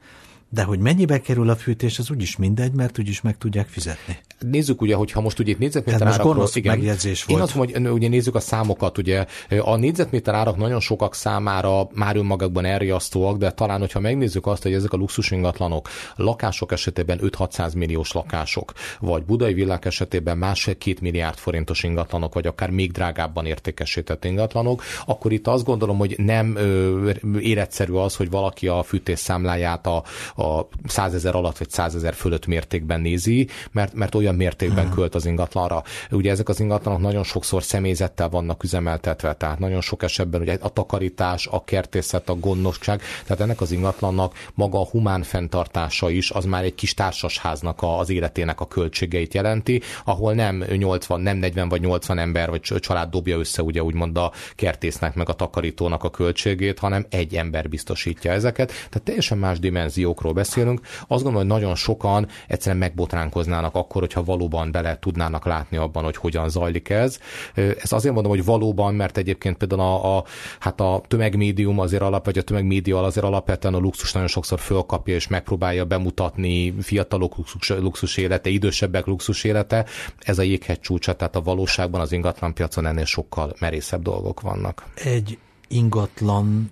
de 0.49 0.62
hogy 0.62 0.78
mennyibe 0.78 1.20
kerül 1.20 1.50
a 1.50 1.56
fűtés, 1.56 1.99
az 1.99 2.10
úgyis 2.10 2.37
mindegy, 2.37 2.72
mert 2.72 2.99
úgyis 2.99 3.20
meg 3.20 3.38
tudják 3.38 3.69
fizetni. 3.69 4.19
Nézzük 4.50 4.80
ugye, 4.80 4.94
hogyha 4.94 5.20
most 5.20 5.38
ugye 5.38 5.54
négyzetméter 5.58 6.06
árakról... 6.06 6.48
Igen, 6.54 6.76
megjegyzés 6.76 7.24
volt. 7.24 7.38
Én 7.38 7.44
azt 7.44 7.54
mondom, 7.54 7.82
hogy 7.82 7.92
ugye 7.92 8.08
nézzük 8.08 8.34
a 8.34 8.40
számokat, 8.40 8.98
ugye 8.98 9.26
a 9.60 9.76
négyzetméter 9.76 10.34
árak 10.34 10.56
nagyon 10.56 10.80
sokak 10.80 11.14
számára 11.14 11.88
már 11.92 12.16
önmagukban 12.16 12.64
elriasztóak, 12.64 13.36
de 13.38 13.50
talán, 13.50 13.80
hogyha 13.80 14.00
megnézzük 14.00 14.46
azt, 14.46 14.62
hogy 14.62 14.72
ezek 14.72 14.92
a 14.92 14.96
luxus 14.96 15.30
ingatlanok 15.30 15.88
lakások 16.16 16.72
esetében 16.72 17.18
5-600 17.22 17.76
milliós 17.76 18.12
lakások, 18.12 18.72
vagy 19.00 19.24
budai 19.24 19.54
villák 19.54 19.84
esetében 19.84 20.38
másfél-két 20.38 21.00
milliárd 21.00 21.36
forintos 21.36 21.82
ingatlanok, 21.82 22.34
vagy 22.34 22.46
akár 22.46 22.70
még 22.70 22.90
drágábban 22.92 23.46
értékesített 23.46 24.24
ingatlanok, 24.24 24.82
akkor 25.06 25.32
itt 25.32 25.46
azt 25.46 25.64
gondolom, 25.64 25.98
hogy 25.98 26.14
nem 26.18 26.56
ö, 26.56 27.10
életszerű 27.40 27.92
az, 27.92 28.16
hogy 28.16 28.30
valaki 28.30 28.68
a 28.68 28.82
fűtés 28.82 29.18
számláját 29.18 29.86
a, 29.86 30.02
a 30.36 30.68
100 30.86 31.14
ezer 31.14 31.34
alatt 31.34 31.58
vagy 31.58 31.70
100 31.70 31.94
ezer 31.94 32.14
fölött 32.14 32.46
mértékben 32.46 33.00
nézi, 33.00 33.48
mert, 33.72 33.94
mert 33.94 34.14
olyan 34.14 34.31
mértékben 34.34 34.84
hmm. 34.84 34.94
költ 34.94 35.14
az 35.14 35.26
ingatlanra. 35.26 35.82
Ugye 36.11 36.31
ezek 36.31 36.49
az 36.49 36.61
ingatlanok 36.61 37.00
nagyon 37.00 37.25
sokszor 37.25 37.62
személyzettel 37.62 38.29
vannak 38.29 38.62
üzemeltetve, 38.64 39.34
tehát 39.34 39.58
nagyon 39.58 39.81
sok 39.81 40.02
esetben 40.02 40.40
ugye 40.40 40.56
a 40.61 40.69
takarítás, 40.69 41.46
a 41.46 41.64
kertészet, 41.64 42.29
a 42.29 42.34
gondosság, 42.34 43.02
tehát 43.26 43.43
ennek 43.43 43.61
az 43.61 43.70
ingatlannak 43.70 44.50
maga 44.55 44.81
a 44.81 44.87
humán 44.87 45.23
fenntartása 45.23 46.11
is, 46.11 46.31
az 46.31 46.44
már 46.44 46.64
egy 46.64 46.75
kis 46.75 46.94
társasháznak 46.94 47.79
az 47.81 48.11
életének 48.11 48.61
a 48.61 48.67
költségeit 48.67 49.34
jelenti, 49.34 49.82
ahol 50.05 50.32
nem 50.35 50.64
80, 50.76 51.20
nem 51.20 51.37
40 51.37 51.69
vagy 51.69 51.81
80 51.81 52.19
ember 52.19 52.50
vagy 52.50 52.61
család 52.61 53.11
dobja 53.11 53.38
össze 53.38 53.62
ugye 53.62 53.82
úgymond 53.82 54.17
a 54.17 54.32
kertésznek 54.55 55.14
meg 55.14 55.28
a 55.28 55.32
takarítónak 55.32 56.05
a 56.05 56.11
költségét, 56.11 56.78
hanem 56.78 57.06
egy 57.11 57.35
ember 57.35 57.69
biztosítja 57.69 58.32
ezeket. 58.32 58.69
Tehát 58.69 59.02
teljesen 59.05 59.38
más 59.38 59.58
dimenziókról 59.58 60.32
beszélünk. 60.32 60.81
Azt 61.00 61.23
gondolom, 61.23 61.35
hogy 61.35 61.46
nagyon 61.46 61.75
sokan 61.75 62.28
egyszerűen 62.49 62.81
megbotránkoznának 62.81 63.75
akkor, 63.75 64.00
hogyha 64.00 64.21
valóban 64.24 64.70
bele 64.70 64.98
tudnának 64.98 65.44
látni 65.44 65.76
abban, 65.76 66.04
hogy 66.04 66.16
hogyan 66.16 66.48
zajlik 66.48 66.88
ez. 66.88 67.19
Ez 67.54 67.92
azért 67.92 68.14
mondom, 68.14 68.32
hogy 68.32 68.44
valóban, 68.44 68.94
mert 68.94 69.16
egyébként 69.16 69.56
például 69.56 69.80
a, 69.80 70.16
a, 70.16 70.24
hát 70.58 70.80
a 70.80 71.02
tömegmédium 71.08 71.78
azért 71.78 72.02
alap, 72.02 72.24
vagy 72.24 72.38
a 72.38 72.42
tömegmédia 72.42 73.02
azért 73.02 73.26
alapvetően 73.26 73.74
a 73.74 73.78
luxus 73.78 74.12
nagyon 74.12 74.28
sokszor 74.28 74.60
fölkapja 74.60 75.14
és 75.14 75.28
megpróbálja 75.28 75.84
bemutatni 75.84 76.74
fiatalok 76.80 77.36
luxus, 77.36 77.69
luxus 77.69 78.16
élete, 78.16 78.50
idősebbek 78.50 79.06
luxus 79.06 79.44
élete. 79.44 79.86
Ez 80.19 80.38
a 80.38 80.42
jéghegy 80.42 80.80
csúcsa, 80.80 81.14
tehát 81.14 81.36
a 81.36 81.42
valóságban 81.42 82.00
az 82.00 82.12
ingatlanpiacon 82.12 82.87
ennél 82.87 83.04
sokkal 83.04 83.52
merészebb 83.61 84.02
dolgok 84.02 84.40
vannak. 84.40 84.85
Egy 84.94 85.38
ingatlan 85.68 86.70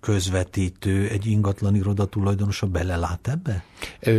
közvetítő, 0.00 1.08
egy 1.08 1.26
ingatlan 1.26 1.74
iroda 1.74 2.04
tulajdonosa 2.04 2.66
belelát 2.66 3.28
ebbe? 3.28 3.64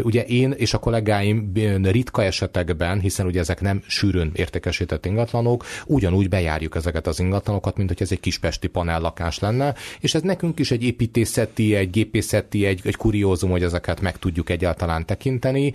Ugye 0.03 0.23
én 0.23 0.51
és 0.51 0.73
a 0.73 0.77
kollégáim 0.77 1.51
ritka 1.81 2.23
esetekben, 2.23 2.99
hiszen 2.99 3.25
ugye 3.25 3.39
ezek 3.39 3.61
nem 3.61 3.83
sűrűn 3.87 4.31
értékesített 4.33 5.05
ingatlanok, 5.05 5.65
ugyanúgy 5.85 6.29
bejárjuk 6.29 6.75
ezeket 6.75 7.07
az 7.07 7.19
ingatlanokat, 7.19 7.77
mint 7.77 7.89
hogy 7.89 8.01
ez 8.01 8.11
egy 8.11 8.19
kispesti 8.19 8.67
panellakás 8.67 9.39
lenne, 9.39 9.75
és 9.99 10.13
ez 10.13 10.21
nekünk 10.21 10.59
is 10.59 10.71
egy 10.71 10.83
építészeti, 10.83 11.75
egy 11.75 11.89
gépészeti, 11.89 12.65
egy, 12.65 12.81
egy 12.83 12.95
kuriózum, 12.95 13.49
hogy 13.49 13.63
ezeket 13.63 14.01
meg 14.01 14.17
tudjuk 14.17 14.49
egyáltalán 14.49 15.05
tekinteni. 15.05 15.73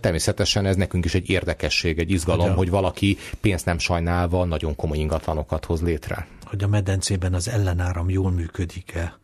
Természetesen 0.00 0.66
ez 0.66 0.76
nekünk 0.76 1.04
is 1.04 1.14
egy 1.14 1.30
érdekesség, 1.30 1.98
egy 1.98 2.10
izgalom, 2.10 2.46
Ugye. 2.46 2.54
hogy 2.54 2.70
valaki 2.70 3.18
pénzt 3.40 3.64
nem 3.64 3.78
sajnálva 3.78 4.44
nagyon 4.44 4.76
komoly 4.76 4.98
ingatlanokat 4.98 5.64
hoz 5.64 5.82
létre. 5.82 6.26
Hogy 6.44 6.62
a 6.62 6.68
medencében 6.68 7.34
az 7.34 7.48
ellenáram 7.48 8.10
jól 8.10 8.30
működik-e? 8.30 9.18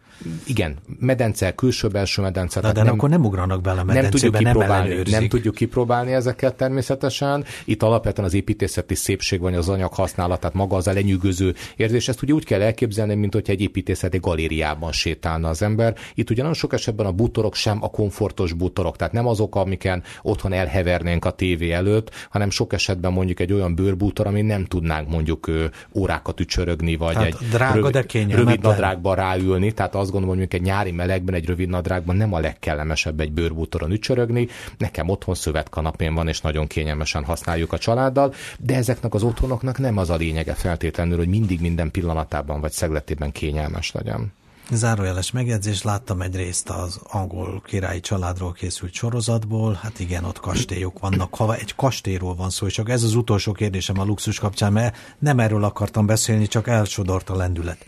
Igen, 0.47 0.76
medence, 0.99 1.55
külső-belső 1.55 2.23
medence. 2.23 2.61
Na, 2.61 2.73
de 2.73 2.83
nem, 2.83 2.93
akkor 2.93 3.09
nem 3.09 3.25
ugranak 3.25 3.61
bele 3.61 3.81
a 3.81 3.85
medencébe, 3.85 4.38
nem 4.38 4.41
tudjuk 4.41 4.52
kipróbálni, 4.52 4.95
nem, 4.95 5.05
nem 5.21 5.29
tudjuk 5.29 5.55
kipróbálni 5.55 6.12
ezeket 6.12 6.55
természetesen. 6.55 7.45
Itt 7.64 7.83
alapvetően 7.83 8.26
az 8.26 8.35
építészeti 8.35 8.95
szépség 8.95 9.41
van 9.41 9.55
az 9.55 9.69
anyag 9.69 9.93
használatát, 9.93 10.55
maga 10.55 10.76
az 10.76 10.87
a 10.87 10.93
lenyűgöző 10.93 11.55
érzés. 11.76 12.09
Ezt 12.09 12.23
ugye 12.23 12.33
úgy 12.33 12.45
kell 12.45 12.62
elképzelni, 12.62 13.14
mint 13.14 13.35
hogyha 13.35 13.52
egy 13.52 13.61
építészeti 13.61 14.19
galériában 14.19 14.93
sétálna 14.93 15.49
az 15.49 15.62
ember. 15.62 15.97
Itt 16.14 16.31
ugye 16.31 16.41
nagyon 16.41 16.57
sok 16.57 16.73
esetben 16.73 17.07
a 17.07 17.12
bútorok 17.12 17.55
sem 17.55 17.83
a 17.83 17.91
komfortos 17.91 18.52
bútorok, 18.52 18.97
tehát 18.97 19.12
nem 19.12 19.26
azok, 19.26 19.57
amiken 19.57 20.02
otthon 20.23 20.52
elhevernénk 20.52 21.25
a 21.25 21.31
tévé 21.31 21.71
előtt, 21.71 22.11
hanem 22.31 22.50
sok 22.50 22.73
esetben 22.73 23.12
mondjuk 23.12 23.41
egy 23.41 23.52
olyan 23.52 23.75
bőrbútor, 23.75 24.26
ami 24.26 24.43
nem 24.43 24.64
tudnánk 24.64 25.09
mondjuk 25.09 25.50
órákat 25.95 26.41
ücsörögni, 26.41 26.97
vagy 26.97 27.14
hát 27.14 27.25
egy 27.25 27.37
drága, 27.50 27.91
rövid, 27.91 28.29
de 28.29 28.37
rövid 28.37 28.61
nadrágba 28.62 29.14
ráülni. 29.14 29.73
Tehát 29.73 29.95
az 29.95 30.11
gondolom, 30.12 30.38
hogy 30.38 30.47
egy 30.50 30.62
nyári 30.62 30.90
melegben, 30.90 31.35
egy 31.35 31.47
rövid 31.47 31.69
nadrágban 31.69 32.16
nem 32.16 32.33
a 32.33 32.38
legkellemesebb 32.38 33.21
egy 33.21 33.33
bőrbútoron 33.33 33.90
ücsörögni. 33.90 34.49
Nekem 34.78 35.09
otthon 35.09 35.35
szövetkanapén 35.35 36.14
van, 36.14 36.28
és 36.28 36.40
nagyon 36.40 36.66
kényelmesen 36.66 37.25
használjuk 37.25 37.73
a 37.73 37.78
családdal, 37.78 38.35
de 38.59 38.75
ezeknek 38.75 39.14
az 39.14 39.23
otthonoknak 39.23 39.78
nem 39.78 39.97
az 39.97 40.11
a 40.11 40.16
lényege 40.16 40.54
feltétlenül, 40.54 41.16
hogy 41.16 41.28
mindig 41.28 41.61
minden 41.61 41.90
pillanatában 41.90 42.61
vagy 42.61 42.73
szegletében 42.73 43.33
kényelmes 43.33 43.92
legyen. 43.92 44.33
Zárójeles 44.71 45.31
megjegyzés, 45.31 45.83
láttam 45.83 46.21
egy 46.21 46.37
részt 46.37 46.69
az 46.69 47.00
angol 47.02 47.62
királyi 47.66 48.00
családról 48.00 48.52
készült 48.52 48.92
sorozatból, 48.92 49.78
hát 49.83 50.00
igen, 50.00 50.25
ott 50.25 50.40
kastélyok 50.40 50.99
vannak, 50.99 51.35
ha 51.35 51.54
egy 51.54 51.75
kastélyról 51.75 52.35
van 52.35 52.50
szó, 52.50 52.66
csak 52.66 52.90
ez 52.90 53.02
az 53.02 53.14
utolsó 53.14 53.52
kérdésem 53.52 53.99
a 53.99 54.04
luxus 54.04 54.38
kapcsán, 54.38 54.73
mert 54.73 54.97
nem 55.19 55.38
erről 55.38 55.64
akartam 55.64 56.07
beszélni, 56.07 56.47
csak 56.47 56.69
elsodort 56.69 57.31
a 57.31 57.37
lendület. 57.37 57.87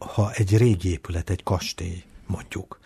Ha 0.00 0.32
egy 0.32 0.56
régi 0.56 0.90
épület, 0.90 1.30
egy 1.30 1.42
kastély, 1.42 2.02
mondjuk, 2.26 2.78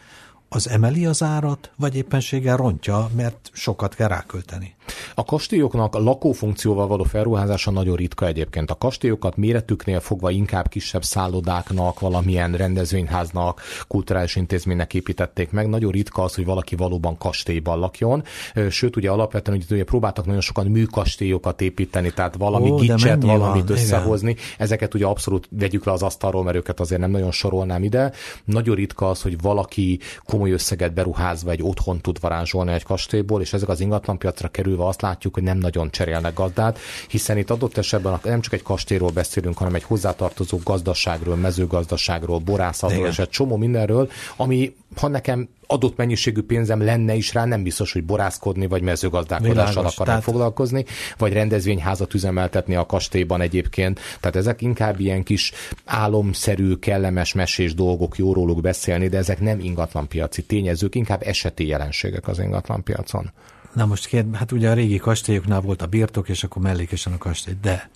az 0.49 0.68
emeli 0.68 1.06
az 1.06 1.23
árat, 1.23 1.71
vagy 1.76 1.97
éppenséggel 1.97 2.56
rontja, 2.56 3.11
mert 3.16 3.50
sokat 3.52 3.94
kell 3.94 4.09
rákölteni? 4.09 4.75
A 5.16 5.25
kastélyoknak 5.25 5.94
a 5.94 5.99
lakófunkcióval 5.99 6.87
való 6.87 7.02
felruházása 7.02 7.71
nagyon 7.71 7.97
ritka 7.97 8.26
egyébként. 8.26 8.71
A 8.71 8.75
kastélyokat 8.75 9.37
méretüknél 9.37 10.00
fogva 10.00 10.30
inkább 10.30 10.68
kisebb 10.68 11.04
szállodáknak, 11.04 12.00
valamilyen 12.00 12.52
rendezvényháznak, 12.52 13.62
kulturális 13.88 14.37
intézménynek 14.37 14.94
építették 14.94 15.50
meg. 15.50 15.68
Nagyon 15.68 15.90
ritka 15.90 16.23
az, 16.23 16.35
hogy 16.35 16.44
valaki 16.44 16.76
valóban 16.76 17.18
kastélyban 17.18 17.78
lakjon. 17.78 18.23
Sőt, 18.71 18.97
ugye 18.97 19.11
alapvetően 19.11 19.56
ugye, 19.56 19.75
ugye 19.75 19.85
próbáltak 19.85 20.26
nagyon 20.26 20.40
sokan 20.40 20.66
műkastélyokat 20.66 21.61
építeni, 21.61 22.12
tehát 22.12 22.37
valami 22.37 22.71
Ó, 22.71 22.76
gicset, 22.76 23.23
valamit 23.23 23.68
van, 23.68 23.76
összehozni. 23.76 24.30
Igen. 24.30 24.42
Ezeket 24.59 24.94
ugye 24.94 25.06
abszolút 25.06 25.49
vegyük 25.50 25.85
le 25.85 25.92
az 25.92 26.02
asztalról, 26.02 26.42
mert 26.44 26.56
őket 26.56 26.80
azért 26.80 27.00
nem 27.00 27.11
nagyon 27.11 27.30
sorolnám 27.30 27.83
ide. 27.83 28.12
Nagyon 28.44 28.75
ritka 28.75 29.09
az, 29.09 29.23
hogy 29.23 29.40
valaki 29.40 29.99
komoly 30.25 30.50
összeget 30.50 30.94
beruházva 30.94 31.50
egy 31.50 31.62
otthon 31.62 32.00
tud 32.00 32.21
varázsolni 32.21 32.73
egy 32.73 32.83
kastélyból, 32.83 33.40
és 33.40 33.52
ezek 33.52 33.68
az 33.68 33.80
ingatlanpiacra 33.80 34.49
kerülve 34.49 34.87
azt 34.87 35.02
látjuk, 35.05 35.35
hogy 35.35 35.43
nem 35.43 35.59
nagyon 35.59 35.91
cserélnek 35.91 36.35
gazdát, 36.35 36.79
hiszen 37.09 37.39
itt 37.39 37.51
adott 37.51 37.77
esetben 37.77 38.21
nem 38.23 38.41
csak 38.41 38.53
egy 38.53 38.63
kastélyról 38.63 39.11
beszélünk, 39.11 39.59
hanem 39.59 39.75
egy 39.75 39.83
hozzátartozó 39.83 40.59
gazdaságról, 40.65 41.37
mezőgazdaságról, 41.37 42.39
borászatról, 42.39 43.07
és 43.07 43.19
egy 43.19 43.29
csomó 43.29 43.57
mindenről, 43.57 44.11
ami 44.37 44.75
ha 44.97 45.09
nekem 45.09 45.49
adott 45.67 45.97
mennyiségű 45.97 46.43
pénzem 46.43 46.85
lenne 46.85 47.15
is 47.15 47.35
rá, 47.35 47.45
nem 47.45 47.63
biztos, 47.63 47.93
hogy 47.93 48.05
borászkodni, 48.05 48.67
vagy 48.67 48.83
mezőgazdálkodással 48.83 49.85
akarok 49.85 50.05
tehát... 50.05 50.23
foglalkozni, 50.23 50.85
vagy 51.19 51.33
rendezvényházat 51.33 52.15
üzemeltetni 52.15 52.75
a 52.75 52.87
kastélyban 52.87 53.41
egyébként. 53.41 54.01
Tehát 54.21 54.37
ezek 54.37 54.63
inkább 54.63 55.01
ilyen 55.01 55.23
kis 55.23 55.53
álomszerű, 55.85 56.75
kellemes, 56.75 57.33
mesés 57.33 57.75
dolgok, 57.75 58.17
jó 58.17 58.33
róluk 58.33 58.61
beszélni, 58.61 59.09
de 59.09 59.17
ezek 59.17 59.41
nem 59.41 59.61
ingatlanpiaci 59.61 60.43
tényezők, 60.43 60.95
inkább 60.95 61.23
eseti 61.23 61.67
jelenségek 61.67 62.29
az 62.29 62.39
ingatlanpiacon. 62.39 63.31
Na 63.75 63.87
most 63.87 64.07
kérd, 64.07 64.35
hát 64.35 64.52
ugye 64.52 64.71
a 64.71 64.75
régi 64.75 64.97
kastélyoknál 64.97 65.61
volt 65.61 65.83
a 65.83 65.87
birtok, 65.87 66.28
és 66.28 66.45
akkor 66.45 66.62
mellékesen 66.62 67.12
a 67.12 67.19
kastély, 67.19 67.57
de 67.62 67.90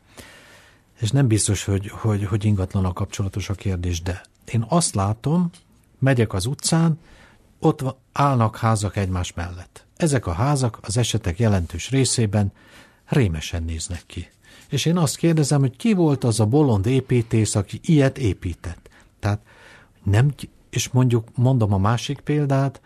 és 1.00 1.10
nem 1.10 1.26
biztos, 1.26 1.64
hogy, 1.64 1.88
hogy, 1.88 2.24
hogy 2.24 2.44
ingatlan 2.44 2.84
a 2.84 2.92
kapcsolatos 2.92 3.48
a 3.48 3.54
kérdés, 3.54 4.02
de 4.02 4.22
én 4.52 4.64
azt 4.68 4.94
látom, 4.94 5.50
megyek 5.98 6.32
az 6.32 6.46
utcán, 6.46 6.98
ott 7.58 7.96
állnak 8.12 8.56
házak 8.56 8.96
egymás 8.96 9.32
mellett. 9.32 9.86
Ezek 9.96 10.26
a 10.26 10.32
házak 10.32 10.78
az 10.82 10.96
esetek 10.96 11.38
jelentős 11.38 11.90
részében 11.90 12.52
rémesen 13.06 13.62
néznek 13.62 14.02
ki. 14.06 14.30
És 14.68 14.84
én 14.84 14.96
azt 14.96 15.16
kérdezem, 15.16 15.60
hogy 15.60 15.76
ki 15.76 15.92
volt 15.92 16.24
az 16.24 16.40
a 16.40 16.46
bolond 16.46 16.86
építész, 16.86 17.54
aki 17.54 17.80
ilyet 17.82 18.18
épített. 18.18 18.88
Tehát 19.20 19.40
nem, 20.02 20.34
és 20.70 20.88
mondjuk 20.88 21.28
mondom 21.34 21.72
a 21.72 21.78
másik 21.78 22.20
példát, 22.20 22.80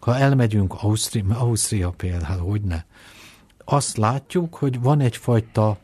ha 0.00 0.16
elmegyünk 0.16 0.74
Ausztria, 0.82 1.38
Ausztria 1.38 1.90
például, 1.90 2.50
hogy 2.50 2.62
ne, 2.62 2.84
azt 3.64 3.96
látjuk, 3.96 4.54
hogy 4.54 4.80
van 4.80 5.00
egyfajta, 5.00 5.78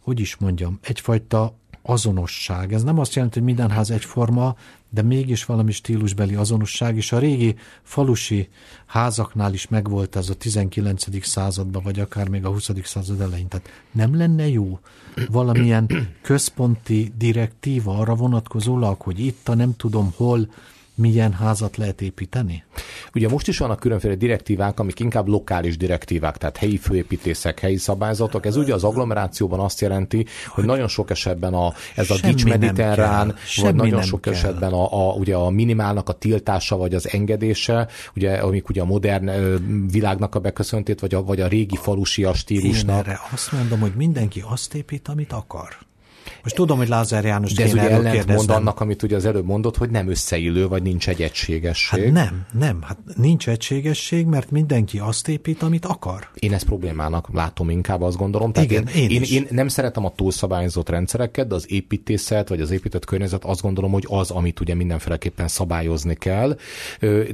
hogy 0.00 0.20
is 0.20 0.36
mondjam, 0.36 0.78
egyfajta 0.82 1.54
azonosság. 1.82 2.72
Ez 2.72 2.82
nem 2.82 2.98
azt 2.98 3.14
jelenti, 3.14 3.38
hogy 3.38 3.46
minden 3.48 3.70
ház 3.70 3.90
egyforma, 3.90 4.56
de 4.90 5.02
mégis 5.02 5.44
valami 5.44 5.72
stílusbeli 5.72 6.34
azonosság, 6.34 6.96
és 6.96 7.12
a 7.12 7.18
régi 7.18 7.56
falusi 7.82 8.48
házaknál 8.86 9.52
is 9.52 9.68
megvolt 9.68 10.16
ez 10.16 10.28
a 10.28 10.34
19. 10.34 11.26
században, 11.26 11.82
vagy 11.82 12.00
akár 12.00 12.28
még 12.28 12.44
a 12.44 12.48
20. 12.48 12.70
század 12.82 13.20
elején. 13.20 13.48
Tehát 13.48 13.68
nem 13.92 14.16
lenne 14.16 14.48
jó 14.48 14.78
valamilyen 15.30 15.88
központi 16.22 17.12
direktíva 17.16 17.98
arra 17.98 18.14
vonatkozólag, 18.14 19.00
hogy 19.00 19.20
itt 19.20 19.48
a 19.48 19.54
nem 19.54 19.76
tudom 19.76 20.12
hol 20.16 20.48
milyen 20.94 21.32
házat 21.32 21.76
lehet 21.76 22.00
építeni? 22.00 22.64
Ugye 23.14 23.28
most 23.28 23.48
is 23.48 23.58
vannak 23.58 23.80
különféle 23.80 24.14
direktívák, 24.14 24.80
amik 24.80 25.00
inkább 25.00 25.28
lokális 25.28 25.76
direktívák, 25.76 26.36
tehát 26.36 26.56
helyi 26.56 26.76
főépítészek, 26.76 27.60
helyi 27.60 27.76
szabályzatok. 27.76 28.46
Ez 28.46 28.56
ugye 28.56 28.74
az 28.74 28.84
agglomerációban 28.84 29.60
azt 29.60 29.80
jelenti, 29.80 30.26
hogy 30.48 30.64
nagyon 30.64 30.88
sok 30.88 31.10
esetben 31.10 31.54
a, 31.54 31.72
ez 31.94 32.10
a 32.10 32.16
gics 32.22 32.44
mediterrán, 32.44 33.34
vagy 33.56 33.74
nagyon 33.74 34.02
sok 34.02 34.20
kell. 34.20 34.32
esetben 34.32 34.72
a, 34.72 35.08
a, 35.08 35.12
ugye 35.12 35.34
a 35.34 35.50
minimálnak 35.50 36.08
a 36.08 36.12
tiltása, 36.12 36.76
vagy 36.76 36.94
az 36.94 37.08
engedése, 37.08 37.88
ugye, 38.16 38.32
amik 38.32 38.68
ugye 38.68 38.80
a 38.80 38.84
modern 38.84 39.30
világnak 39.90 40.34
a 40.34 40.38
beköszöntét, 40.38 41.00
vagy 41.00 41.14
a, 41.14 41.22
vagy 41.22 41.40
a 41.40 41.46
régi 41.46 41.76
falusi 41.76 42.26
stílusnak. 42.34 42.94
Én 42.94 43.02
erre 43.02 43.20
azt 43.32 43.52
mondom, 43.52 43.80
hogy 43.80 43.92
mindenki 43.94 44.42
azt 44.46 44.74
épít, 44.74 45.08
amit 45.08 45.32
akar. 45.32 45.76
Most 46.44 46.56
tudom, 46.56 46.78
hogy 46.78 46.88
Lázár 46.88 47.24
János 47.24 47.52
De 47.52 47.62
ez 47.62 47.72
ugye 47.72 47.90
ellent 47.90 48.26
mond 48.26 48.50
annak, 48.50 48.80
amit 48.80 49.02
ugye 49.02 49.16
az 49.16 49.24
előbb 49.24 49.46
mondott, 49.46 49.76
hogy 49.76 49.90
nem 49.90 50.08
összeillő, 50.08 50.68
vagy 50.68 50.82
nincs 50.82 51.08
egy 51.08 51.22
egységesség. 51.22 52.02
Hát 52.04 52.12
nem, 52.12 52.46
nem, 52.52 52.82
hát 52.82 52.98
nincs 53.16 53.48
egységesség, 53.48 54.26
mert 54.26 54.50
mindenki 54.50 54.98
azt 54.98 55.28
épít, 55.28 55.62
amit 55.62 55.84
akar. 55.84 56.28
Én 56.34 56.52
ezt 56.52 56.64
problémának 56.64 57.28
látom 57.32 57.70
inkább, 57.70 58.02
azt 58.02 58.16
gondolom. 58.16 58.52
Tehát 58.52 58.70
Igen, 58.70 58.86
én, 58.86 59.10
én, 59.10 59.22
én, 59.22 59.32
én 59.32 59.46
nem 59.50 59.68
szeretem 59.68 60.04
a 60.04 60.12
túlszabályozott 60.14 60.88
rendszereket, 60.88 61.46
de 61.46 61.54
az 61.54 61.70
építészet, 61.70 62.48
vagy 62.48 62.60
az 62.60 62.70
épített 62.70 63.04
környezet 63.04 63.44
azt 63.44 63.62
gondolom, 63.62 63.92
hogy 63.92 64.04
az, 64.08 64.30
amit 64.30 64.60
ugye 64.60 64.74
mindenféleképpen 64.74 65.48
szabályozni 65.48 66.14
kell, 66.14 66.56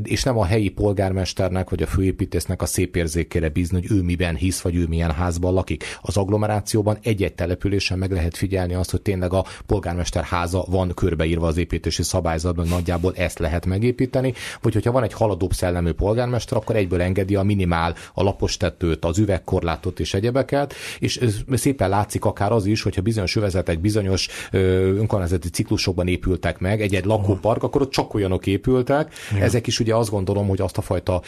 és 0.02 0.22
nem 0.22 0.38
a 0.38 0.44
helyi 0.44 0.68
polgármesternek, 0.68 1.70
vagy 1.70 1.82
a 1.82 1.86
főépítésznek 1.86 2.62
a 2.62 2.66
szép 2.66 2.96
érzékére 2.96 3.48
bízni, 3.48 3.80
hogy 3.80 3.96
ő 3.98 4.02
miben 4.02 4.36
hisz, 4.36 4.60
vagy 4.60 4.76
ő 4.76 4.86
milyen 4.86 5.12
házban 5.12 5.52
lakik. 5.52 5.84
Az 6.00 6.16
agglomerációban 6.16 6.98
egy-egy 7.02 7.34
településen 7.34 7.98
meg 7.98 8.12
lehet 8.12 8.36
figyelni 8.36 8.74
azt, 8.74 8.90
hogy 8.90 8.98
tényleg 9.00 9.32
a 9.32 9.44
polgármester 9.66 10.24
háza 10.24 10.64
van 10.68 10.92
körbeírva 10.94 11.46
az 11.46 11.56
építési 11.56 12.02
szabályzatban, 12.02 12.66
nagyjából 12.68 13.12
ezt 13.16 13.38
lehet 13.38 13.66
megépíteni, 13.66 14.34
vagy 14.62 14.72
hogyha 14.72 14.92
van 14.92 15.02
egy 15.02 15.12
haladóbb 15.12 15.52
szellemű 15.52 15.92
polgármester, 15.92 16.58
akkor 16.58 16.76
egyből 16.76 17.02
engedi 17.02 17.36
a 17.36 17.42
minimál, 17.42 17.94
a 18.14 18.22
lapos 18.22 18.56
tetőt, 18.56 19.04
az 19.04 19.18
üvegkorlátot 19.18 20.00
és 20.00 20.14
egyebeket, 20.14 20.74
és 20.98 21.20
szépen 21.52 21.88
látszik 21.88 22.24
akár 22.24 22.52
az 22.52 22.66
is, 22.66 22.82
hogyha 22.82 23.02
bizonyos 23.02 23.36
övezetek 23.36 23.80
bizonyos 23.80 24.28
önkormányzati 24.50 25.48
ciklusokban 25.48 26.08
épültek 26.08 26.58
meg, 26.58 26.80
egy-egy 26.80 27.04
lakópark, 27.04 27.62
akkor 27.62 27.82
ott 27.82 27.90
csak 27.90 28.14
olyanok 28.14 28.46
épültek. 28.46 29.14
Ja. 29.36 29.42
Ezek 29.42 29.66
is 29.66 29.80
ugye 29.80 29.94
azt 29.94 30.10
gondolom, 30.10 30.48
hogy 30.48 30.60
azt 30.60 30.78
a 30.78 30.82
fajta 30.82 31.22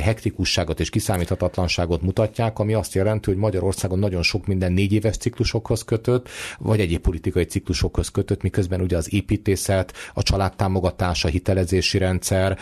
hektikusságot 0.00 0.80
és 0.80 0.90
kiszámíthatatlanságot 0.90 2.02
mutatják, 2.02 2.58
ami 2.58 2.74
azt 2.74 2.94
jelenti, 2.94 3.30
hogy 3.30 3.38
Magyarországon 3.38 3.98
nagyon 3.98 4.22
sok 4.22 4.46
minden 4.46 4.72
négy 4.72 4.92
éves 4.92 5.16
ciklusokhoz 5.16 5.82
kötött, 5.84 6.28
vagy 6.58 6.80
egyéb 6.80 7.00
politikai 7.14 7.44
ciklusokhoz 7.44 8.08
kötött, 8.08 8.42
miközben 8.42 8.80
ugye 8.80 8.96
az 8.96 9.12
építészet, 9.12 9.92
a 10.14 10.22
családtámogatás, 10.22 11.22
hitelezési 11.22 11.98
rendszer, 11.98 12.58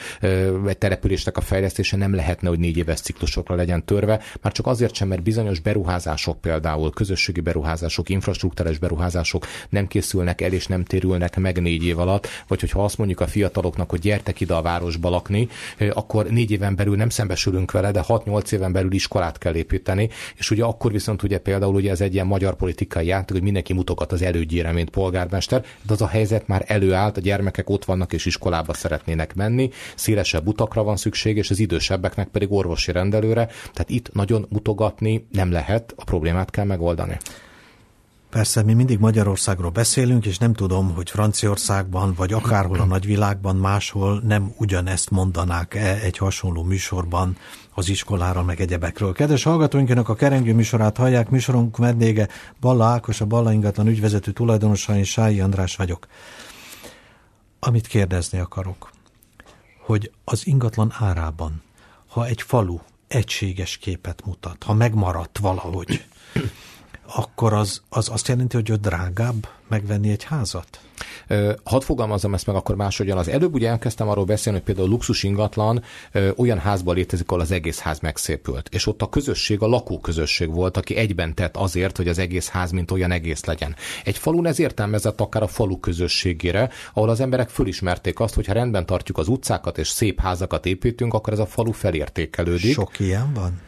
egy 0.67 0.79
településnek 0.79 1.37
a 1.37 1.41
fejlesztése 1.41 1.97
nem 1.97 2.15
lehetne, 2.15 2.49
hogy 2.49 2.59
négy 2.59 2.77
éves 2.77 3.01
ciklusokra 3.01 3.55
legyen 3.55 3.85
törve, 3.85 4.21
már 4.41 4.53
csak 4.53 4.67
azért 4.67 4.95
sem, 4.95 5.09
mert 5.09 5.23
bizonyos 5.23 5.61
beruházások 5.61 6.41
például, 6.41 6.91
közösségi 6.91 7.41
beruházások, 7.41 8.09
infrastruktúrás 8.09 8.79
beruházások 8.79 9.47
nem 9.69 9.87
készülnek 9.87 10.41
el 10.41 10.53
és 10.53 10.67
nem 10.67 10.85
térülnek 10.85 11.37
meg 11.37 11.61
négy 11.61 11.85
év 11.85 11.99
alatt, 11.99 12.29
vagy 12.49 12.61
hogyha 12.61 12.85
azt 12.85 12.99
mondjuk 12.99 13.21
a 13.21 13.27
fiataloknak, 13.27 13.91
hogy 13.91 14.01
gyertek 14.01 14.41
ide 14.41 14.55
a 14.55 14.63
városba 14.63 15.09
lakni, 15.09 15.49
akkor 15.93 16.27
négy 16.27 16.51
éven 16.51 16.77
belül 16.77 16.97
nem 16.97 17.09
szembesülünk 17.09 17.71
vele, 17.71 17.91
de 17.91 18.05
6-8 18.09 18.53
éven 18.53 18.73
belül 18.73 18.93
iskolát 18.93 19.39
kell 19.39 19.55
építeni, 19.55 20.09
és 20.37 20.51
ugye 20.51 20.65
akkor 20.65 20.93
viszont 20.93 21.23
ugye 21.23 21.39
például 21.39 21.75
ugye 21.75 21.91
ez 21.91 22.01
egy 22.01 22.15
ilyen 22.15 22.27
magyar 22.27 22.55
politikai 22.55 23.07
játék, 23.07 23.31
hogy 23.33 23.43
mindenki 23.43 23.73
mutogat 23.73 24.13
az 24.13 24.23
elődjére, 24.43 24.73
mint 24.73 24.91
polgármester, 24.91 25.65
de 25.83 25.93
az 25.93 26.03
a 26.03 26.07
helyzet 26.07 26.47
már 26.47 26.65
előállt, 26.67 27.17
a 27.17 27.21
gyermekek 27.21 27.71
ott 27.71 27.85
vannak 27.85 28.13
és 28.13 28.27
iskolába 28.27 28.75
szeretnének 28.75 29.35
menni, 29.35 29.71
szélesebb 29.95 30.47
utakra 30.47 30.83
van 30.83 30.97
szükség, 30.97 31.37
és 31.37 31.51
az 31.51 31.59
idősebbeknek 31.59 32.29
pedig 32.29 32.53
orvosi 32.53 32.93
rendelőre, 32.93 33.47
tehát 33.47 33.91
itt 33.91 34.13
nagyon 34.13 34.47
mutogatni 34.49 35.27
nem 35.31 35.53
lehet, 35.53 35.95
a 35.97 36.05
problémát 36.05 36.51
kell 36.51 36.65
megoldani. 36.65 37.17
Persze, 38.33 38.63
mi 38.63 38.73
mindig 38.73 38.99
Magyarországról 38.99 39.71
beszélünk, 39.71 40.27
és 40.27 40.39
nem 40.39 40.53
tudom, 40.53 40.95
hogy 40.95 41.11
Franciaországban, 41.11 42.15
vagy 42.15 42.33
akárhol 42.33 42.81
a 42.81 42.85
nagyvilágban 42.85 43.57
máshol 43.57 44.21
nem 44.25 44.55
ugyanezt 44.57 45.11
mondanák 45.11 45.75
-e 45.75 45.99
egy 46.03 46.17
hasonló 46.17 46.63
műsorban 46.63 47.37
az 47.75 47.89
iskolára, 47.89 48.43
meg 48.43 48.61
egyebekről. 48.61 49.13
Kedves 49.13 49.43
hallgatóinknak 49.43 50.09
a 50.09 50.15
kerengő 50.15 50.55
műsorát 50.55 50.97
hallják, 50.97 51.31
műsorunk 51.31 51.77
vendége 51.77 52.29
Balla 52.61 52.85
Ákos, 52.85 53.21
a 53.21 53.25
Balla 53.25 53.53
ingatlan 53.53 53.87
ügyvezető 53.87 54.31
tulajdonosa, 54.33 54.97
én 54.97 55.05
Sályi 55.05 55.41
András 55.41 55.77
vagyok. 55.77 56.07
Amit 57.59 57.87
kérdezni 57.87 58.39
akarok, 58.39 58.91
hogy 59.79 60.11
az 60.25 60.47
ingatlan 60.47 60.93
árában, 60.99 61.63
ha 62.09 62.27
egy 62.27 62.43
falu 62.43 62.79
egységes 63.09 63.77
képet 63.77 64.23
mutat, 64.25 64.63
ha 64.63 64.75
megmaradt 64.75 65.39
valahogy, 65.39 66.05
akkor 67.15 67.53
az, 67.53 67.83
az 67.89 68.09
azt 68.09 68.29
jelenti, 68.29 68.57
hogy 68.57 68.71
ő 68.71 68.75
drágább 68.75 69.49
megvenni 69.69 70.11
egy 70.11 70.25
házat? 70.25 70.81
Hadd 71.65 71.81
fogalmazom 71.81 72.35
ezt 72.35 72.47
meg 72.47 72.57
akkor 72.57 72.77
máshogyan. 72.77 73.19
Az 73.19 73.29
előbb 73.29 73.55
ugye 73.55 73.69
elkezdtem 73.69 74.09
arról 74.09 74.25
beszélni, 74.25 74.59
hogy 74.59 74.67
például 74.67 74.87
a 74.87 74.91
luxus 74.91 75.23
ingatlan 75.23 75.83
olyan 76.37 76.59
házban 76.59 76.95
létezik, 76.95 77.31
ahol 77.31 77.43
az 77.43 77.51
egész 77.51 77.79
ház 77.79 77.99
megszépült. 77.99 78.69
És 78.73 78.87
ott 78.87 79.03
a 79.03 79.09
közösség, 79.09 79.63
a 79.63 79.67
lakóközösség 79.67 80.53
volt, 80.53 80.77
aki 80.77 80.97
egyben 80.97 81.35
tett 81.35 81.57
azért, 81.57 81.97
hogy 81.97 82.09
az 82.09 82.19
egész 82.19 82.49
ház 82.49 82.71
mint 82.71 82.91
olyan 82.91 83.11
egész 83.11 83.45
legyen. 83.45 83.77
Egy 84.05 84.19
falun 84.19 84.47
ez 84.47 84.59
értelmezett 84.59 85.21
akár 85.21 85.43
a 85.43 85.47
falu 85.47 85.81
közösségére, 85.81 86.71
ahol 86.93 87.09
az 87.09 87.21
emberek 87.21 87.49
fölismerték 87.49 88.21
azt, 88.21 88.35
hogy 88.35 88.47
ha 88.47 88.53
rendben 88.53 88.87
tartjuk 88.87 89.19
az 89.19 89.29
utcákat 89.29 89.79
és 89.79 89.89
szép 89.89 90.21
házakat 90.21 90.67
építünk, 90.67 91.15
akkor 91.15 91.33
ez 91.33 91.39
a 91.39 91.47
falu 91.47 91.73
felértékelődik. 91.73 92.73
Sok 92.73 93.01
ilyen 93.01 93.33
van? 93.35 93.61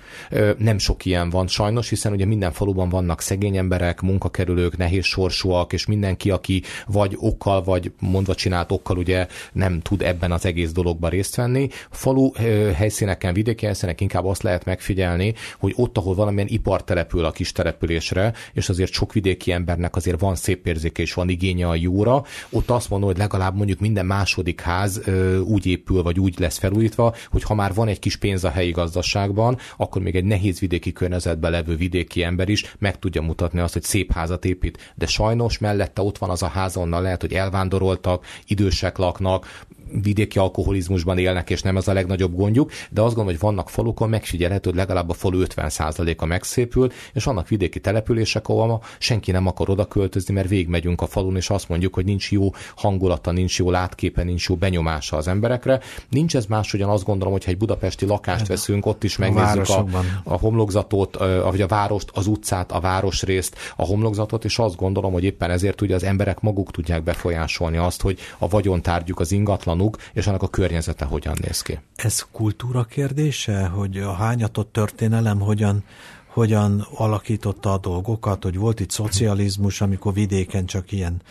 Nem 0.58 0.78
sok 0.78 1.04
ilyen 1.04 1.30
van 1.30 1.46
sajnos, 1.46 1.88
hiszen 1.88 2.12
ugye 2.12 2.24
minden 2.24 2.52
faluban 2.52 2.88
vannak 2.88 3.20
szegény 3.20 3.56
emberek, 3.56 4.00
munkakerülők, 4.00 4.76
nehéz 4.76 5.04
sorsúak, 5.04 5.72
és 5.72 5.86
mindenki, 5.86 6.30
aki 6.30 6.62
vagy 6.86 7.16
okkal, 7.18 7.62
vagy 7.62 7.92
mondva 7.98 8.34
csinált 8.34 8.72
okkal 8.72 8.96
ugye 8.96 9.26
nem 9.52 9.80
tud 9.80 10.02
ebben 10.02 10.32
az 10.32 10.46
egész 10.46 10.72
dologban 10.72 11.10
részt 11.10 11.36
venni. 11.36 11.68
Falu 11.90 12.32
helyszíneken, 12.74 13.34
vidéki 13.34 13.64
helyszínek 13.64 14.00
inkább 14.00 14.24
azt 14.24 14.42
lehet 14.42 14.64
megfigyelni, 14.64 15.34
hogy 15.58 15.72
ott, 15.76 15.98
ahol 15.98 16.14
valamilyen 16.14 16.48
ipar 16.48 16.84
települ 16.84 17.24
a 17.24 17.30
kis 17.30 17.52
településre, 17.52 18.32
és 18.52 18.68
azért 18.68 18.92
sok 18.92 19.12
vidéki 19.12 19.52
embernek 19.52 19.96
azért 19.96 20.20
van 20.20 20.34
szép 20.34 20.66
érzéke 20.66 21.02
és 21.02 21.14
van 21.14 21.28
igénye 21.28 21.68
a 21.68 21.74
jóra, 21.74 22.24
ott 22.50 22.70
azt 22.70 22.90
mondom, 22.90 23.08
hogy 23.08 23.18
legalább 23.18 23.56
mondjuk 23.56 23.80
minden 23.80 24.06
második 24.06 24.60
ház 24.60 25.00
úgy 25.44 25.66
épül, 25.66 26.02
vagy 26.02 26.20
úgy 26.20 26.38
lesz 26.38 26.58
felújítva, 26.58 27.14
hogy 27.30 27.42
ha 27.42 27.54
már 27.54 27.74
van 27.74 27.88
egy 27.88 27.98
kis 27.98 28.16
pénz 28.16 28.44
a 28.44 28.50
helyi 28.50 28.70
gazdaságban, 28.70 29.58
akkor 29.76 30.02
még 30.04 30.16
egy 30.16 30.24
nehéz 30.24 30.58
vidéki 30.58 30.92
környezetben 30.92 31.50
levő 31.50 31.76
vidéki 31.76 32.22
ember 32.22 32.48
is 32.48 32.74
meg 32.78 32.98
tudja 32.98 33.22
mutatni 33.22 33.60
azt, 33.60 33.72
hogy 33.72 33.82
szép 33.82 34.12
házat 34.12 34.44
épít, 34.44 34.92
de 34.94 35.06
sajnos 35.06 35.58
mellette 35.58 36.02
ott 36.02 36.18
van 36.18 36.30
az 36.30 36.42
a 36.42 36.46
ház, 36.46 36.76
onnan 36.76 37.02
lehet, 37.02 37.20
hogy 37.20 37.32
elvándoroltak, 37.32 38.26
idősek 38.46 38.96
laknak, 38.96 39.64
vidéki 40.02 40.38
alkoholizmusban 40.38 41.18
élnek, 41.18 41.50
és 41.50 41.62
nem 41.62 41.76
ez 41.76 41.88
a 41.88 41.92
legnagyobb 41.92 42.34
gondjuk, 42.36 42.70
de 42.90 43.00
azt 43.00 43.14
gondolom, 43.14 43.40
hogy 43.40 43.48
vannak 43.48 43.68
falukon 43.68 44.08
megfigyelhető, 44.08 44.70
hogy 44.70 44.78
legalább 44.78 45.10
a 45.10 45.12
falu 45.12 45.42
50%-a 45.44 46.24
megszépül, 46.24 46.92
és 47.12 47.24
vannak 47.24 47.48
vidéki 47.48 47.80
települések, 47.80 48.48
ahol 48.48 48.66
ma 48.66 48.80
senki 48.98 49.30
nem 49.30 49.46
akar 49.46 49.70
oda 49.70 49.84
költözni, 49.84 50.34
mert 50.34 50.48
végigmegyünk 50.48 51.00
a 51.00 51.06
falun, 51.06 51.36
és 51.36 51.50
azt 51.50 51.68
mondjuk, 51.68 51.94
hogy 51.94 52.04
nincs 52.04 52.32
jó 52.32 52.50
hangulata, 52.76 53.30
nincs 53.30 53.58
jó 53.58 53.70
látképe, 53.70 54.22
nincs 54.22 54.48
jó 54.48 54.54
benyomása 54.54 55.16
az 55.16 55.28
emberekre. 55.28 55.80
Nincs 56.08 56.36
ez 56.36 56.46
máshogyan 56.46 56.88
azt 56.88 57.04
gondolom, 57.04 57.32
hogy 57.32 57.44
ha 57.44 57.50
egy 57.50 57.58
budapesti 57.58 58.06
lakást 58.06 58.46
veszünk, 58.46 58.86
ott 58.86 59.04
is 59.04 59.16
megnézzük 59.16 59.68
a, 59.68 59.86
a 60.24 60.38
homlokzatot, 60.38 61.16
vagy 61.50 61.60
a 61.60 61.66
várost, 61.66 62.10
az 62.14 62.26
utcát, 62.26 62.72
a 62.72 62.80
városrészt, 62.80 63.56
a 63.76 63.84
homlokzatot, 63.84 64.44
és 64.44 64.58
azt 64.58 64.76
gondolom, 64.76 65.12
hogy 65.12 65.24
éppen 65.24 65.50
ezért 65.50 65.80
ugye 65.80 65.94
az 65.94 66.04
emberek 66.04 66.40
maguk 66.40 66.70
tudják 66.70 67.02
befolyásolni 67.02 67.76
azt, 67.76 68.00
hogy 68.00 68.18
a 68.38 68.48
vagyontárgyuk, 68.48 69.20
az 69.20 69.32
ingatlanuk, 69.32 69.83
otthonuk, 69.84 70.12
és 70.12 70.26
annak 70.26 70.42
a 70.42 70.48
környezete 70.48 71.04
hogyan 71.04 71.36
néz 71.40 71.62
ki. 71.62 71.80
Ez 71.96 72.26
kultúra 72.32 72.84
kérdése, 72.84 73.66
hogy 73.66 73.98
a 73.98 74.12
hányatott 74.12 74.72
történelem 74.72 75.40
hogyan, 75.40 75.84
hogyan 76.26 76.86
alakította 76.94 77.72
a 77.72 77.78
dolgokat, 77.78 78.42
hogy 78.42 78.56
volt 78.56 78.80
itt 78.80 78.90
szocializmus, 78.90 79.80
amikor 79.80 80.12
vidéken 80.12 80.66
csak 80.66 80.92
ilyen 80.92 81.22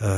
Uh, 0.00 0.08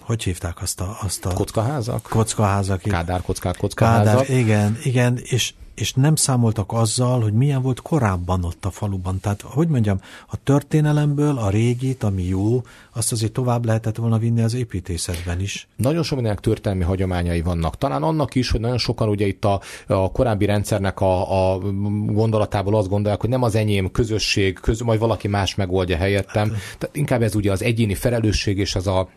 hogy 0.00 0.22
hívták 0.22 0.62
azt 0.62 0.80
a... 0.80 0.98
Azt 1.02 1.24
a 1.26 1.32
kockaházak? 1.32 2.02
Kockaházak. 2.02 2.80
Kádár 2.82 3.22
kockák, 3.22 3.56
kockaházak. 3.56 4.26
Kádár, 4.26 4.38
igen, 4.38 4.78
igen, 4.82 5.18
és 5.22 5.54
és 5.80 5.92
nem 5.92 6.14
számoltak 6.14 6.72
azzal, 6.72 7.20
hogy 7.20 7.32
milyen 7.32 7.62
volt 7.62 7.80
korábban 7.80 8.44
ott 8.44 8.64
a 8.64 8.70
faluban. 8.70 9.20
Tehát, 9.20 9.40
hogy 9.40 9.68
mondjam, 9.68 10.00
a 10.26 10.36
történelemből 10.42 11.38
a 11.38 11.50
régit, 11.50 12.02
ami 12.02 12.22
jó, 12.22 12.62
azt 12.92 13.12
azért 13.12 13.32
tovább 13.32 13.64
lehetett 13.64 13.96
volna 13.96 14.18
vinni 14.18 14.42
az 14.42 14.54
építészetben 14.54 15.40
is. 15.40 15.68
Nagyon 15.76 16.02
sok 16.02 16.14
mindenek 16.14 16.40
történelmi 16.40 16.84
hagyományai 16.84 17.42
vannak. 17.42 17.78
Talán 17.78 18.02
annak 18.02 18.34
is, 18.34 18.50
hogy 18.50 18.60
nagyon 18.60 18.78
sokan 18.78 19.08
ugye 19.08 19.26
itt 19.26 19.44
a, 19.44 19.60
a 19.86 20.12
korábbi 20.12 20.44
rendszernek 20.44 21.00
a, 21.00 21.52
a 21.52 21.58
gondolatából 22.06 22.76
azt 22.76 22.88
gondolják, 22.88 23.20
hogy 23.20 23.30
nem 23.30 23.42
az 23.42 23.54
enyém 23.54 23.90
közösség, 23.90 24.58
köz, 24.60 24.80
majd 24.80 25.00
valaki 25.00 25.28
más 25.28 25.54
megoldja 25.54 25.96
helyettem. 25.96 26.48
Tehát 26.78 26.96
inkább 26.96 27.22
ez 27.22 27.34
ugye 27.34 27.52
az 27.52 27.62
egyéni 27.62 27.94
felelősség 27.94 28.58
és 28.58 28.74
az 28.74 28.86
a 28.86 29.08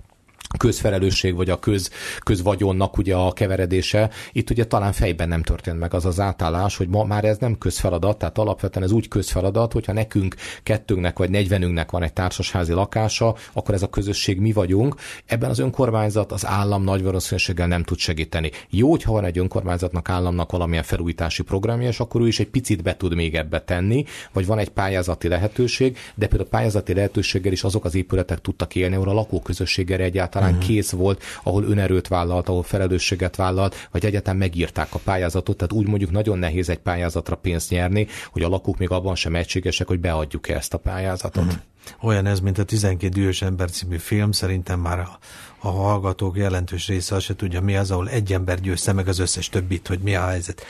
közfelelősség 0.58 1.36
vagy 1.36 1.50
a 1.50 1.60
köz, 1.60 1.92
közvagyonnak 2.20 2.98
ugye 2.98 3.16
a 3.16 3.32
keveredése. 3.32 4.10
Itt 4.32 4.50
ugye 4.50 4.66
talán 4.66 4.92
fejben 4.92 5.28
nem 5.28 5.44
történt 5.44 5.80
meg 5.80 5.94
az 5.94 6.06
az 6.06 6.20
átállás, 6.20 6.78
hogy 6.78 6.88
ma 6.88 7.04
már 7.04 7.24
ez 7.24 7.38
nem 7.38 7.58
közfeladat, 7.58 8.18
tehát 8.18 8.38
alapvetően 8.38 8.86
ez 8.86 8.92
úgy 8.92 9.08
közfeladat, 9.08 9.74
hogyha 9.74 9.94
nekünk 9.94 10.36
kettőnknek 10.64 11.18
vagy 11.18 11.30
negyvenünknek 11.30 11.92
van 11.92 12.04
egy 12.04 12.14
társasházi 12.14 12.74
lakása, 12.74 13.36
akkor 13.54 13.74
ez 13.74 13.82
a 13.82 13.90
közösség 13.90 14.40
mi 14.40 14.52
vagyunk. 14.52 14.96
Ebben 15.26 15.50
az 15.50 15.60
önkormányzat, 15.60 16.32
az 16.32 16.46
állam 16.46 16.84
nagy 16.84 17.04
valószínűséggel 17.04 17.68
nem 17.68 17.84
tud 17.84 17.98
segíteni. 17.98 18.52
Jó, 18.70 18.90
hogyha 18.90 19.12
van 19.12 19.26
egy 19.26 19.38
önkormányzatnak, 19.38 20.10
államnak 20.10 20.52
valamilyen 20.52 20.84
felújítási 20.84 21.44
programja, 21.44 21.88
és 21.88 22.00
akkor 22.00 22.22
ő 22.22 22.28
is 22.28 22.40
egy 22.40 22.50
picit 22.50 22.84
be 22.84 22.98
tud 22.98 23.16
még 23.16 23.36
ebbe 23.36 23.62
tenni, 23.62 24.06
vagy 24.34 24.46
van 24.46 24.60
egy 24.60 24.70
pályázati 24.70 25.28
lehetőség, 25.28 25.98
de 26.16 26.28
például 26.28 26.50
a 26.54 26.58
pályázati 26.58 26.94
lehetőséggel 26.94 27.52
is 27.52 27.64
azok 27.64 27.86
az 27.86 27.96
épületek 27.96 28.42
tudtak 28.42 28.76
élni, 28.76 28.96
ahol 28.96 29.10
a 29.10 29.14
lakóközösséggel 29.14 30.00
egyáltalán 30.00 30.41
talán 30.42 30.56
uh-huh. 30.56 30.70
kész 30.70 30.92
volt, 30.92 31.24
ahol 31.44 31.64
önerőt 31.64 32.08
vállalt, 32.08 32.50
ahol 32.50 32.64
felelősséget 32.64 33.36
vállalt, 33.36 33.88
vagy 33.92 34.06
egyetem 34.06 34.38
megírták 34.38 34.94
a 34.94 35.00
pályázatot, 35.04 35.58
tehát 35.58 35.74
úgy 35.74 35.88
mondjuk 35.88 36.12
nagyon 36.12 36.40
nehéz 36.40 36.70
egy 36.70 36.80
pályázatra 36.80 37.36
pénzt 37.36 37.70
nyerni, 37.70 38.08
hogy 38.32 38.42
a 38.42 38.48
lakók 38.48 38.78
még 38.78 38.90
abban 38.90 39.16
sem 39.16 39.36
egységesek, 39.36 39.88
hogy 39.88 40.00
beadjuk-e 40.00 40.56
ezt 40.56 40.74
a 40.74 40.78
pályázatot. 40.78 41.44
Uh-huh. 41.44 41.60
Olyan 42.02 42.26
ez, 42.26 42.40
mint 42.40 42.58
a 42.58 42.64
12 42.64 43.20
dühös 43.20 43.42
ember 43.42 43.72
című 43.72 43.98
film, 43.98 44.32
szerintem 44.32 44.80
már 44.80 45.00
a, 45.00 45.20
a 45.60 45.68
hallgatók 45.68 46.38
jelentős 46.38 46.88
része 46.88 47.16
azt 47.16 47.26
se 47.26 47.36
tudja, 47.36 47.62
mi 47.62 47.76
az, 47.76 47.92
ahol 47.92 48.10
egy 48.10 48.34
ember 48.34 48.62
győzte 48.62 48.94
meg 48.94 49.08
az 49.08 49.20
összes 49.20 49.50
többit, 49.50 49.88
hogy 49.88 50.00
mi 50.00 50.16
a 50.16 50.26
helyzet. 50.26 50.66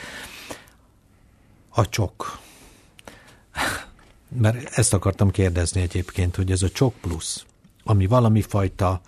A 1.68 1.88
csok. 1.88 2.38
Mert 4.28 4.78
ezt 4.78 4.92
akartam 4.92 5.30
kérdezni 5.30 5.80
egyébként, 5.80 6.36
hogy 6.36 6.50
ez 6.50 6.62
a 6.62 6.70
csok 6.70 6.94
plusz, 7.00 7.44
ami 7.84 8.06
valami 8.06 8.42
fajta 8.42 9.00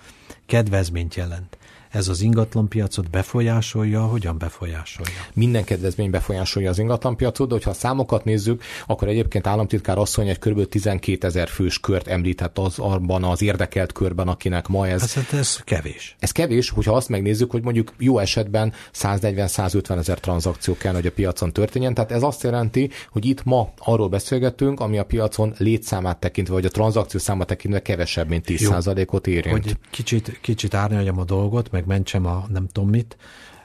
kedvezményt 0.47 1.15
jelent 1.15 1.57
ez 1.95 2.09
az 2.09 2.21
ingatlanpiacot 2.21 3.11
befolyásolja, 3.11 4.03
hogyan 4.03 4.39
befolyásolja? 4.39 5.13
Minden 5.33 5.65
kedvezmény 5.65 6.11
befolyásolja 6.11 6.71
az 6.71 6.79
ingatlanpiacot, 6.79 7.49
de 7.49 7.55
hogyha 7.55 7.71
a 7.71 7.75
számokat 7.75 8.25
nézzük, 8.25 8.63
akkor 8.87 9.09
egyébként 9.09 9.47
államtitkár 9.47 9.99
asszony 9.99 10.29
egy 10.29 10.39
kb. 10.39 10.69
12 10.69 11.27
ezer 11.27 11.49
fős 11.49 11.81
kört 11.81 12.07
említett 12.07 12.59
az 12.59 12.79
abban 12.79 13.25
az 13.25 13.43
érdekelt 13.43 13.93
körben, 13.93 14.29
akinek 14.29 14.69
ma 14.69 14.89
ez. 14.89 15.15
Hát 15.15 15.33
ez 15.33 15.57
kevés. 15.65 16.17
Ez 16.19 16.31
kevés, 16.31 16.71
hogyha 16.71 16.95
azt 16.95 17.09
megnézzük, 17.09 17.51
hogy 17.51 17.63
mondjuk 17.63 17.93
jó 17.99 18.19
esetben 18.19 18.73
140-150 18.95 19.97
ezer 19.99 20.21
tranzakció 20.21 20.77
kell, 20.77 20.95
hogy 20.95 21.07
a 21.07 21.13
piacon 21.13 21.53
történjen. 21.53 21.95
Tehát 21.95 22.13
ez 22.13 22.23
azt 22.23 22.43
jelenti, 22.43 22.91
hogy 23.11 23.25
itt 23.25 23.45
ma 23.45 23.73
arról 23.79 24.09
beszélgetünk, 24.09 24.81
ami 24.81 24.99
a 24.99 25.05
piacon 25.05 25.55
létszámát 25.59 26.19
tekintve, 26.19 26.55
vagy 26.55 26.65
a 26.65 26.71
tranzakció 26.71 27.21
számát 27.21 27.47
tekintve 27.47 27.83
kevesebb, 27.83 28.29
mint 28.29 28.45
10%-ot 28.49 29.27
érint. 29.27 29.65
Hogy 29.65 29.77
kicsit, 29.91 30.39
kicsit 30.41 30.75
árnyaljam 30.75 31.19
a 31.19 31.25
dolgot, 31.25 31.71
meg 31.71 31.84
megmentsem 31.85 32.27
a 32.27 32.47
nem 32.49 32.67
tudom 32.67 32.91
mit. 32.91 33.17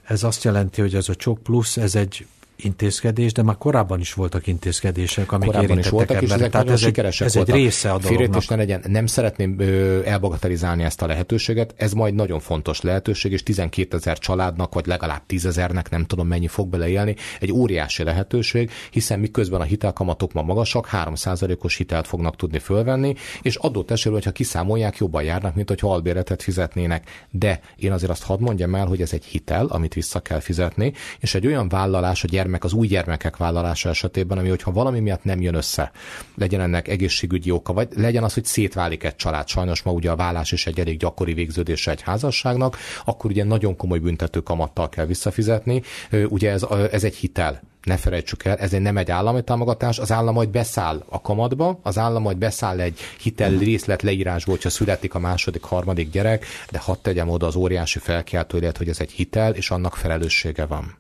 Ez 0.04 0.24
azt 0.24 0.44
jelenti, 0.44 0.82
hogy 0.82 0.96
ez 0.96 1.10
a 1.10 1.16
csok 1.16 1.44
plusz, 1.44 1.78
ez 1.78 1.96
egy 1.96 2.28
intézkedés, 2.64 3.34
de 3.34 3.44
már 3.44 3.58
korábban 3.58 4.00
is 4.00 4.14
voltak 4.14 4.48
intézkedések, 4.48 5.32
amik 5.32 5.52
korábban 5.52 5.78
is 5.78 5.90
voltak, 5.90 6.22
és 6.22 6.30
ezek 6.30 6.52
Tehát 6.52 6.70
ez 6.70 6.80
sikeresek 6.80 7.28
egy, 7.28 7.38
ez 7.38 7.48
egy 7.48 7.56
része 7.56 7.92
a 7.92 7.98
dolognak. 7.98 8.48
ne 8.50 8.56
legyen. 8.56 8.84
Nem 8.88 9.06
szeretném 9.06 9.60
elbagatelizálni 10.06 10.84
ezt 10.84 11.02
a 11.02 11.08
lehetőséget, 11.08 11.74
ez 11.78 11.94
majd 11.94 12.14
nagyon 12.14 12.40
fontos 12.40 12.82
lehetőség, 12.82 13.32
és 13.32 13.44
12 13.44 13.98
ezer 13.98 14.18
családnak, 14.18 14.74
vagy 14.74 14.86
legalább 14.86 15.26
10 15.26 15.46
ezernek, 15.46 15.90
nem 15.90 16.06
tudom 16.06 16.28
mennyi 16.28 16.48
fog 16.48 16.70
beleélni, 16.70 17.16
egy 17.40 17.52
óriási 17.52 18.04
lehetőség, 18.04 18.72
hiszen 18.92 19.20
miközben 19.20 19.62
a 19.62 19.64
hitelkamatok 19.64 20.34
ma 20.34 20.42
magasak, 20.42 20.90
3%-os 20.92 21.76
hitelt 21.76 22.08
fognak 22.08 22.36
tudni 22.36 22.60
fölvenni, 22.60 23.16
és 23.42 23.56
adott 23.56 23.92
esetben, 23.92 24.14
hogyha 24.14 24.32
kiszámolják, 24.32 24.98
jobban 24.98 25.24
járnak, 25.24 25.56
mint 25.56 25.68
hogyha 25.70 25.92
albéretet 25.94 26.44
fizetnének. 26.44 27.10
De 27.30 27.60
én 27.76 27.92
azért 27.92 28.12
azt 28.12 28.24
hadd 28.24 28.42
mondjam 28.42 28.76
el, 28.76 28.86
hogy 28.86 29.02
ez 29.02 29.14
egy 29.14 29.26
hitel, 29.26 29.66
amit 29.66 29.94
vissza 29.94 30.20
kell 30.20 30.40
fizetni, 30.40 30.94
és 31.20 31.36
egy 31.36 31.48
olyan 31.48 31.70
vállalás 31.70 32.24
a 32.24 32.28
gyermek 32.28 32.49
gyermek, 32.50 32.64
az 32.64 32.74
új 32.74 32.88
gyermekek 32.88 33.38
vállalása 33.38 33.90
esetében, 33.90 34.38
ami 34.38 34.50
hogyha 34.50 34.72
valami 34.72 35.00
miatt 35.00 35.24
nem 35.24 35.42
jön 35.42 35.56
össze, 35.56 35.92
legyen 36.36 36.62
ennek 36.62 36.88
egészségügyi 36.88 37.52
oka, 37.52 37.74
vagy 37.74 37.88
legyen 37.96 38.24
az, 38.24 38.34
hogy 38.34 38.46
szétválik 38.46 39.04
egy 39.04 39.16
család. 39.16 39.48
Sajnos 39.48 39.82
ma 39.82 39.92
ugye 39.92 40.12
a 40.12 40.16
vállás 40.16 40.52
is 40.52 40.68
egy 40.68 40.80
elég 40.80 40.98
gyakori 40.98 41.34
végződése 41.34 41.92
egy 41.92 42.02
házasságnak, 42.02 42.78
akkor 43.06 43.32
ugye 43.32 43.44
nagyon 43.44 43.76
komoly 43.76 44.00
büntető 44.00 44.40
kamattal 44.40 44.90
kell 44.90 45.06
visszafizetni. 45.06 45.82
Ugye 46.30 46.52
ez, 46.52 46.66
ez 46.92 47.04
egy 47.04 47.16
hitel, 47.16 47.62
ne 47.84 47.98
felejtsük 47.98 48.46
el, 48.46 48.56
ez 48.56 48.72
nem 48.72 48.98
egy 48.98 49.12
állami 49.12 49.44
támogatás, 49.44 50.00
az 50.00 50.12
állam 50.12 50.34
majd 50.34 50.50
beszáll 50.50 51.04
a 51.10 51.22
kamatba, 51.22 51.80
az 51.82 51.98
állam 51.98 52.22
majd 52.22 52.38
beszáll 52.38 52.80
egy 52.80 53.00
hitel 53.22 53.58
részlet 53.58 54.02
leírásból, 54.02 54.56
hogyha 54.56 54.70
születik 54.70 55.14
a 55.14 55.20
második, 55.20 55.64
harmadik 55.64 56.12
gyerek, 56.12 56.46
de 56.72 56.80
hadd 56.80 56.98
tegyem 57.02 57.30
oda 57.30 57.48
az 57.48 57.56
óriási 57.56 58.00
felkeltő, 58.00 58.72
hogy 58.78 58.90
ez 58.90 59.00
egy 59.00 59.12
hitel, 59.12 59.54
és 59.54 59.72
annak 59.72 59.96
felelőssége 59.96 60.66
van 60.66 60.98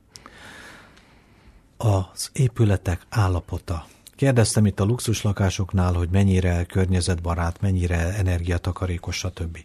az 1.82 2.30
épületek 2.34 3.06
állapota. 3.10 3.86
Kérdeztem 4.16 4.66
itt 4.66 4.80
a 4.80 4.84
luxuslakásoknál, 4.84 5.94
hogy 5.94 6.10
mennyire 6.10 6.64
környezetbarát, 6.64 7.62
mennyire 7.62 7.98
energiatakarékos, 7.98 9.18
stb. 9.18 9.58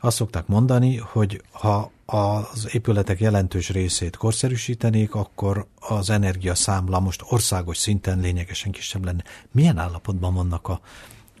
azt 0.00 0.16
szokták 0.16 0.46
mondani, 0.46 0.96
hogy 0.96 1.42
ha 1.52 1.90
az 2.06 2.68
épületek 2.72 3.20
jelentős 3.20 3.70
részét 3.70 4.16
korszerűsítenék, 4.16 5.14
akkor 5.14 5.66
az 5.78 6.10
energiaszámla 6.10 7.00
most 7.00 7.22
országos 7.28 7.76
szinten 7.76 8.20
lényegesen 8.20 8.72
kisebb 8.72 9.04
lenne. 9.04 9.24
Milyen 9.52 9.78
állapotban 9.78 10.34
vannak 10.34 10.68
a 10.68 10.80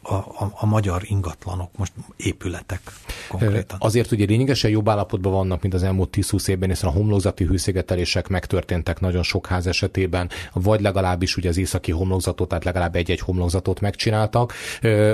a, 0.02 0.14
a, 0.14 0.52
a 0.60 0.66
magyar 0.66 1.02
ingatlanok, 1.04 1.70
most 1.76 1.92
épületek 2.16 2.80
konkrétan. 3.28 3.78
Azért 3.80 4.10
ugye 4.10 4.24
lényegesen 4.24 4.70
jobb 4.70 4.88
állapotban 4.88 5.32
vannak, 5.32 5.62
mint 5.62 5.74
az 5.74 5.82
elmúlt 5.82 6.16
10-20 6.16 6.48
évben, 6.48 6.68
hiszen 6.68 6.88
a 6.88 6.92
homlokzati 6.92 7.44
hőszigetelések 7.44 8.28
megtörténtek 8.28 9.00
nagyon 9.00 9.22
sok 9.22 9.46
ház 9.46 9.66
esetében, 9.66 10.28
vagy 10.52 10.80
legalábbis 10.80 11.36
ugye 11.36 11.48
az 11.48 11.56
északi 11.56 11.92
homlokzatot, 11.92 12.48
tehát 12.48 12.64
legalább 12.64 12.96
egy-egy 12.96 13.20
homlokzatot 13.20 13.80
megcsináltak. 13.80 14.52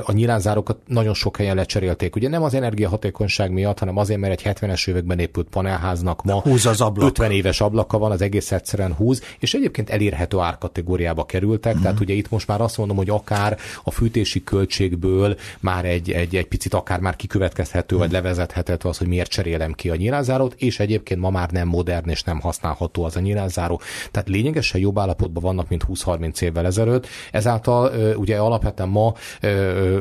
A 0.02 0.12
nyilánzárokat 0.12 0.78
nagyon 0.86 1.14
sok 1.14 1.36
helyen 1.36 1.56
lecserélték. 1.56 2.16
Ugye 2.16 2.28
nem 2.28 2.42
az 2.42 2.54
energiahatékonyság 2.54 3.50
miatt, 3.50 3.78
hanem 3.78 3.96
azért, 3.96 4.20
mert 4.20 4.40
egy 4.40 4.56
70-es 4.60 4.88
években 4.88 5.18
épült 5.18 5.48
panelháznak 5.48 6.22
ma 6.22 6.40
húz 6.40 6.66
az 6.66 6.80
ablak. 6.80 7.08
50 7.08 7.30
éves 7.30 7.60
ablaka 7.60 7.98
van, 7.98 8.10
az 8.10 8.22
egész 8.22 8.52
egyszerűen 8.52 8.94
húz, 8.94 9.22
és 9.38 9.54
egyébként 9.54 9.90
elérhető 9.90 10.38
árkategóriába 10.38 11.24
kerültek, 11.24 11.78
mm. 11.78 11.80
tehát 11.82 12.00
ugye 12.00 12.14
itt 12.14 12.30
most 12.30 12.46
már 12.46 12.60
azt 12.60 12.76
mondom, 12.76 12.96
hogy 12.96 13.10
akár 13.10 13.58
a 13.84 13.90
fűtési 13.90 14.44
költség 14.44 14.75
költségből 14.76 15.36
már 15.60 15.84
egy, 15.84 16.10
egy, 16.10 16.36
egy 16.36 16.46
picit 16.46 16.74
akár 16.74 17.00
már 17.00 17.16
kikövetkezhető, 17.16 17.96
vagy 17.96 18.10
levezethető 18.10 18.88
az, 18.88 18.98
hogy 18.98 19.06
miért 19.06 19.30
cserélem 19.30 19.72
ki 19.72 19.90
a 19.90 19.96
nyilázárót, 19.96 20.54
és 20.54 20.80
egyébként 20.80 21.20
ma 21.20 21.30
már 21.30 21.50
nem 21.50 21.68
modern 21.68 22.08
és 22.08 22.22
nem 22.22 22.40
használható 22.40 23.04
az 23.04 23.16
a 23.16 23.20
nyilázáró. 23.20 23.80
Tehát 24.10 24.28
lényegesen 24.28 24.80
jobb 24.80 24.98
állapotban 24.98 25.42
vannak, 25.42 25.68
mint 25.68 25.84
20-30 25.88 26.42
évvel 26.42 26.66
ezelőtt. 26.66 27.06
Ezáltal 27.32 28.14
ugye 28.16 28.36
alapvetően 28.36 28.88
ma 28.88 29.14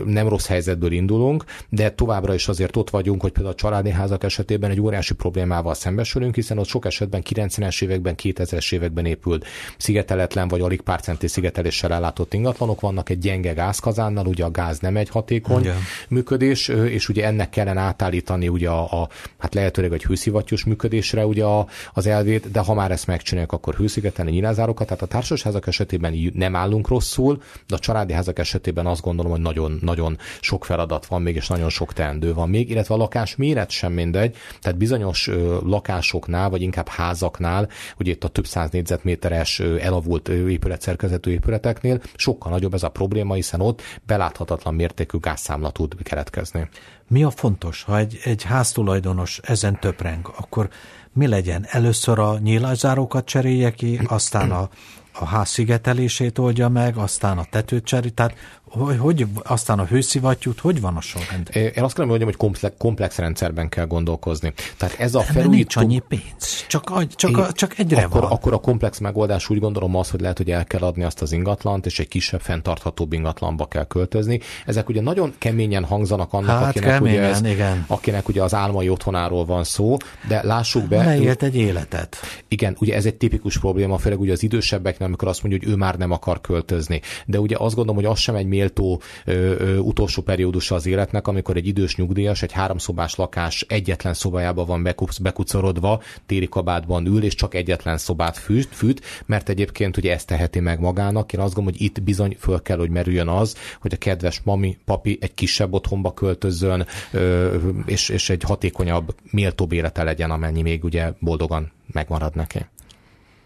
nem 0.06 0.28
rossz 0.28 0.48
helyzetből 0.48 0.92
indulunk, 0.92 1.44
de 1.70 1.90
továbbra 1.90 2.34
is 2.34 2.48
azért 2.48 2.76
ott 2.76 2.90
vagyunk, 2.90 3.22
hogy 3.22 3.32
például 3.32 3.54
a 3.54 3.58
családi 3.58 3.90
házak 3.90 4.24
esetében 4.24 4.72
egy 4.72 4.82
óriási 4.82 5.14
problémával 5.14 5.74
szembesülünk, 5.74 6.36
hiszen 6.36 6.58
ott 6.58 6.68
sok 6.68 6.86
esetben 6.86 7.22
90-es 7.30 7.84
években, 7.84 8.16
2000-es 8.24 8.74
években 8.74 9.06
épült 9.06 9.46
szigeteletlen 9.78 10.48
vagy 10.48 10.62
alig 10.62 10.82
pár 10.82 11.02
centi 11.02 11.28
szigeteléssel 11.28 11.94
ellátott 11.94 12.34
ingatlanok 12.34 12.80
vannak 12.80 13.10
egy 13.10 13.20
gyenge 13.20 13.54
gázkazánnal, 13.54 14.26
ugye 14.26 14.44
a 14.44 14.52
gáz 14.52 14.65
gáz 14.66 14.80
nem 14.80 14.98
egy 14.98 15.10
hatékony 15.10 15.62
Igen. 15.62 15.78
működés, 16.10 16.68
és 16.68 17.10
ugye 17.10 17.26
ennek 17.26 17.50
kellene 17.50 17.82
átállítani 17.82 18.48
ugye 18.48 18.70
a, 18.70 19.02
a 19.02 19.10
hát 19.38 19.54
lehetőleg 19.54 19.94
egy 19.94 20.04
hőszivattyús 20.04 20.64
működésre 20.64 21.26
ugye 21.26 21.44
a, 21.44 21.68
az 21.94 22.08
elvét, 22.08 22.52
de 22.52 22.60
ha 22.60 22.74
már 22.74 22.92
ezt 22.92 23.08
megcsinálják, 23.08 23.52
akkor 23.52 23.76
hőszigetelni 23.76 24.32
nyilázárokat. 24.32 24.88
Tehát 24.88 25.02
a 25.02 25.06
társasházak 25.06 25.68
esetében 25.68 26.32
nem 26.34 26.56
állunk 26.56 26.88
rosszul, 26.88 27.42
de 27.68 27.76
a 27.76 27.80
családi 27.80 28.14
házak 28.14 28.40
esetében 28.40 28.86
azt 28.86 29.02
gondolom, 29.02 29.32
hogy 29.32 29.42
nagyon, 29.42 29.80
nagyon 29.82 30.18
sok 30.42 30.66
feladat 30.66 31.06
van 31.06 31.22
még, 31.22 31.36
és 31.36 31.48
nagyon 31.48 31.70
sok 31.70 31.94
teendő 31.94 32.34
van 32.34 32.50
még, 32.50 32.70
illetve 32.70 32.94
a 32.94 32.98
lakás 32.98 33.36
méret 33.36 33.70
sem 33.70 33.94
mindegy, 33.94 34.36
tehát 34.62 34.78
bizonyos 34.78 35.30
lakásoknál, 35.64 36.50
vagy 36.50 36.62
inkább 36.62 36.88
házaknál, 36.88 37.70
ugye 38.00 38.12
itt 38.12 38.24
a 38.24 38.28
több 38.28 38.46
száz 38.46 38.70
négyzetméteres 38.70 39.60
elavult 39.60 40.28
épületszerkezetű 40.30 41.32
épületeknél 41.32 42.02
sokkal 42.16 42.52
nagyobb 42.52 42.74
ez 42.74 42.84
a 42.84 42.90
probléma, 42.90 43.34
hiszen 43.34 43.62
ott 43.62 43.82
beláthatatlan 44.06 44.55
tarthatatlan 44.56 44.76
mértékű 44.76 45.18
gázszámla 45.18 45.72
tud 45.72 45.96
keletkezni. 46.04 46.70
Mi 47.08 47.24
a 47.24 47.30
fontos, 47.30 47.84
ha 47.84 47.98
egy, 47.98 48.20
egy 48.24 48.44
háztulajdonos 48.44 49.40
ezen 49.44 49.80
töpreng, 49.80 50.34
akkor 50.38 50.70
mi 51.14 51.28
legyen? 51.28 51.66
Először 51.70 52.20
a 52.20 52.38
nyílászárókat 52.38 53.26
cserélje 53.26 53.72
ki, 53.72 54.00
aztán 54.08 54.52
a, 54.52 54.70
a 55.14 55.26
ház 55.26 55.50
szigetelését 55.50 56.38
oldja 56.38 56.70
meg, 56.70 56.98
aztán 56.98 57.38
a 57.38 57.46
tetőt 57.50 57.86
cserél, 57.86 58.12
tehát 58.12 58.36
hogy, 58.70 58.98
hogy 58.98 59.26
aztán 59.44 59.80
a 59.80 59.86
hőszivattyút, 59.86 60.60
hogy 60.60 60.82
van 60.82 60.96
a 60.96 61.02
sorrend? 61.02 61.50
Én 61.54 61.84
azt 61.84 61.96
kell 61.96 62.06
mondjam, 62.06 62.28
hogy 62.28 62.38
komplex, 62.38 62.76
komplex 62.78 63.18
rendszerben 63.18 63.70
kell 63.70 63.86
gondolkozni. 63.86 64.54
Tehát 64.78 65.00
ez 65.00 65.16
a 65.16 65.22
felújító... 65.22 65.50
nincs 65.52 65.76
annyi 65.76 66.00
pénz, 66.08 66.66
csak, 66.68 67.16
csak, 67.16 67.38
a, 67.38 67.52
csak 67.52 67.78
egyre 67.80 68.04
akkor, 68.04 68.22
van. 68.22 68.32
Akkor 68.32 68.54
a 68.54 68.58
komplex 68.58 69.00
megoldás 69.00 69.50
úgy 69.50 69.60
gondolom 69.60 69.96
az, 69.96 70.10
hogy 70.10 70.22
lehet, 70.22 70.38
hogy 70.38 70.52
el 70.52 70.66
kell 70.66 70.82
adni 70.82 71.04
azt 71.04 71.22
az 71.22 71.32
ingatlant, 71.32 71.86
és 71.86 72.00
egy 72.00 72.08
kisebb, 72.08 72.42
fenntarthatóbb 72.42 73.14
ingatlanba 73.14 73.66
kell 73.66 73.86
költözni. 73.86 74.40
Ezek 74.66 74.90
ugye 74.90 75.02
nagyon 75.02 75.34
keményen 75.38 75.84
hangzanak 75.84 76.34
annak, 76.34 76.60
hát, 76.60 76.70
akinek, 76.70 76.90
keményen, 76.90 77.18
ugye 77.18 77.28
ez, 77.28 77.42
igen. 77.44 77.86
akinek 77.88 78.28
ugye 78.28 78.44
az 78.44 78.54
álmai 78.54 78.90
otthonáról 78.90 79.46
van 79.46 79.64
szó, 79.64 79.98
de 80.28 80.44
lássuk 80.44 80.88
be... 80.88 81.04
Leélt 81.04 81.44
egy 81.44 81.56
életet. 81.56 82.18
Igen, 82.48 82.76
ugye 82.80 82.96
ez 82.96 83.06
egy 83.06 83.16
tipikus 83.16 83.60
probléma, 83.60 83.98
főleg 83.98 84.20
ugye 84.20 84.32
az 84.32 84.44
idősebbeknek, 84.44 85.08
amikor 85.08 85.28
azt 85.28 85.44
mondja, 85.44 85.60
hogy 85.64 85.72
ő 85.74 85.76
már 85.78 85.98
nem 85.98 86.12
akar 86.12 86.42
költözni. 86.42 87.02
De 87.26 87.40
ugye 87.40 87.56
azt 87.60 87.76
gondolom, 87.76 88.02
hogy 88.04 88.12
az 88.12 88.20
sem 88.20 88.36
egy 88.36 88.46
méltó 88.56 89.02
ö, 89.26 89.32
ö, 89.34 89.78
utolsó 89.78 90.22
periódusa 90.22 90.76
az 90.76 90.86
életnek, 90.86 91.28
amikor 91.28 91.58
egy 91.58 91.68
idős 91.68 91.96
nyugdíjas 91.96 92.42
egy 92.42 92.52
háromszobás 92.52 93.16
lakás 93.16 93.66
egyetlen 93.68 94.14
szobájába 94.14 94.66
van 94.66 94.90
bekucorodva, 95.22 96.02
téri 96.26 96.48
kabátban 96.48 97.06
ül, 97.06 97.24
és 97.24 97.36
csak 97.36 97.54
egyetlen 97.54 97.98
szobát 97.98 98.38
fűt, 98.38 98.68
fűt, 98.72 99.02
mert 99.26 99.50
egyébként 99.50 99.98
ugye 99.98 100.14
ezt 100.14 100.28
teheti 100.28 100.60
meg 100.60 100.80
magának. 100.80 101.34
Én 101.34 101.40
azt 101.40 101.54
gondolom, 101.54 101.80
hogy 101.80 101.88
itt 101.88 102.04
bizony 102.04 102.36
föl 102.40 102.62
kell, 102.62 102.78
hogy 102.78 102.90
merüljön 102.90 103.28
az, 103.28 103.56
hogy 103.82 103.94
a 103.94 103.98
kedves 103.98 104.42
mami, 104.44 104.78
papi 104.86 105.18
egy 105.22 105.34
kisebb 105.34 105.74
otthonba 105.74 106.14
költözzön, 106.14 106.86
ö, 107.12 107.56
és, 107.86 108.10
és 108.10 108.30
egy 108.30 108.44
hatékonyabb, 108.44 109.16
méltóbb 109.32 109.72
élete 109.72 110.04
legyen, 110.04 110.32
amennyi 110.32 110.62
még 110.62 110.84
ugye 110.84 111.14
boldogan 111.20 111.72
megmarad 111.92 112.36
neki. 112.36 112.66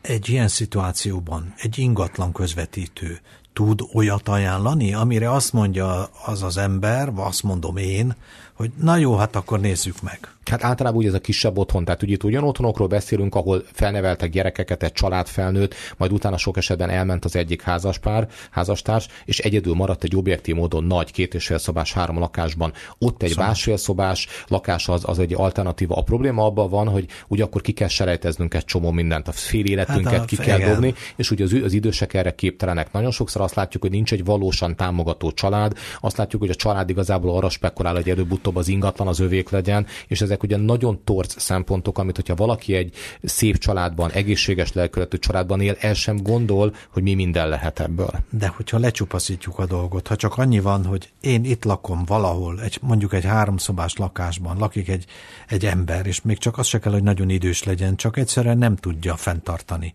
Egy 0.02 0.30
ilyen 0.30 0.48
szituációban 0.48 1.54
egy 1.58 1.78
ingatlan 1.78 2.32
közvetítő 2.32 3.20
tud 3.54 3.82
olyat 3.94 4.28
ajánlani, 4.28 4.94
amire 4.94 5.32
azt 5.32 5.54
mondja 5.54 6.10
az 6.26 6.44
az 6.44 6.58
ember, 6.58 7.12
azt 7.16 7.44
mondom 7.44 7.78
én, 7.78 8.16
hogy 8.60 8.72
na 8.82 8.98
jó, 8.98 9.16
hát 9.16 9.36
akkor 9.36 9.60
nézzük 9.60 10.02
meg. 10.02 10.30
Hát 10.50 10.64
általában 10.64 11.00
úgy 11.00 11.06
ez 11.06 11.14
a 11.14 11.20
kisebb 11.20 11.58
otthon, 11.58 11.86
tehát 11.86 12.04
ugye 12.04 12.14
itt 12.14 12.24
olyan 12.24 12.44
otthonokról 12.44 12.88
beszélünk, 12.88 13.36
ahol 13.36 13.64
felneveltek 13.74 14.30
gyerekeket, 14.30 14.84
egy 14.84 14.92
család 14.92 15.28
felnőtt, 15.28 15.76
majd 15.98 16.12
utána 16.12 16.38
sok 16.38 16.58
esetben 16.58 16.90
elment 16.90 17.26
az 17.26 17.36
egyik 17.36 17.62
házaspár, 17.62 18.28
házastárs, 18.52 19.08
és 19.26 19.40
egyedül 19.40 19.74
maradt 19.74 20.04
egy 20.04 20.16
objektív 20.16 20.56
módon 20.56 20.84
nagy 20.84 21.12
két 21.12 21.34
és 21.34 21.46
fél 21.46 21.58
szobás 21.58 21.94
három 21.94 22.20
lakásban. 22.20 22.74
Ott 22.98 23.24
egy 23.24 23.30
szóval. 23.30 23.46
másfél 23.46 23.78
szobás 23.78 24.28
lakás 24.48 24.88
az, 24.88 25.04
az 25.06 25.20
egy 25.20 25.34
alternatíva. 25.34 25.96
A 25.96 26.02
probléma 26.02 26.46
abban 26.46 26.70
van, 26.70 26.88
hogy 26.88 27.06
ugye 27.28 27.44
akkor 27.44 27.62
ki 27.62 27.72
kell 27.72 27.88
selejteznünk 27.88 28.54
egy 28.54 28.66
csomó 28.66 28.92
mindent, 28.92 29.28
a 29.28 29.32
fél 29.32 29.66
életünket 29.66 30.12
hát 30.12 30.22
a, 30.22 30.26
ki 30.26 30.36
kell 30.36 30.58
igen. 30.58 30.72
dobni, 30.72 30.94
és 31.16 31.32
ugye 31.32 31.44
az, 31.44 31.56
az 31.64 31.74
idősek 31.74 32.14
erre 32.14 32.36
képtelenek. 32.36 32.92
Nagyon 32.92 33.12
sokszor 33.12 33.42
azt 33.42 33.56
látjuk, 33.56 33.84
hogy 33.84 33.92
nincs 33.92 34.12
egy 34.12 34.26
valósan 34.26 34.76
támogató 34.76 35.32
család, 35.32 35.78
azt 36.02 36.18
látjuk, 36.18 36.42
hogy 36.42 36.52
a 36.52 36.56
család 36.56 36.90
igazából 36.90 37.36
arra 37.36 37.50
spekulál, 37.50 37.96
hogy 37.96 38.10
előbb-utóbb 38.50 38.56
az 38.56 38.68
ingatlan 38.68 39.08
az 39.08 39.20
övék 39.20 39.50
legyen, 39.50 39.86
és 40.08 40.22
ezek 40.22 40.44
ugye 40.44 40.58
nagyon 40.58 41.04
torz 41.04 41.36
szempontok, 41.38 41.98
amit 41.98 42.16
hogyha 42.16 42.36
valaki 42.36 42.74
egy 42.74 42.94
szép 43.24 43.58
családban, 43.58 44.12
egészséges 44.12 44.74
lelkületű 44.74 45.18
családban 45.18 45.62
él, 45.62 45.76
el 45.80 45.94
sem 45.94 46.18
gondol, 46.24 46.74
hogy 46.94 47.04
mi 47.04 47.14
minden 47.14 47.50
lehet 47.50 47.80
ebből. 47.80 48.12
De 48.30 48.48
hogyha 48.48 48.78
lecsupaszítjuk 48.80 49.60
a 49.60 49.66
dolgot, 49.66 50.08
ha 50.08 50.16
csak 50.16 50.38
annyi 50.38 50.60
van, 50.60 50.86
hogy 50.86 51.10
én 51.22 51.44
itt 51.46 51.64
lakom 51.64 52.06
valahol, 52.06 52.62
egy, 52.62 52.78
mondjuk 52.82 53.14
egy 53.14 53.26
háromszobás 53.26 53.96
lakásban, 53.96 54.58
lakik 54.58 54.90
egy, 54.90 55.06
egy 55.48 55.66
ember, 55.66 56.06
és 56.06 56.22
még 56.22 56.38
csak 56.38 56.58
az 56.58 56.68
se 56.68 56.80
kell, 56.80 56.92
hogy 56.92 57.04
nagyon 57.04 57.30
idős 57.30 57.64
legyen, 57.64 57.96
csak 57.96 58.18
egyszerűen 58.18 58.58
nem 58.58 58.76
tudja 58.76 59.16
fenntartani 59.16 59.94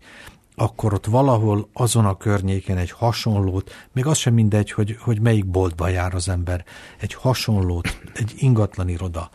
akkor 0.55 0.93
ott 0.93 1.05
valahol 1.05 1.69
azon 1.73 2.05
a 2.05 2.17
környéken 2.17 2.77
egy 2.77 2.91
hasonlót, 2.91 3.71
még 3.91 4.05
az 4.05 4.17
sem 4.17 4.33
mindegy, 4.33 4.71
hogy, 4.71 4.97
hogy 4.99 5.21
melyik 5.21 5.45
boltba 5.45 5.87
jár 5.87 6.13
az 6.15 6.29
ember, 6.29 6.65
egy 6.99 7.13
hasonlót, 7.13 8.01
egy 8.13 8.33
ingatlan 8.37 8.89
iroda, 8.89 9.29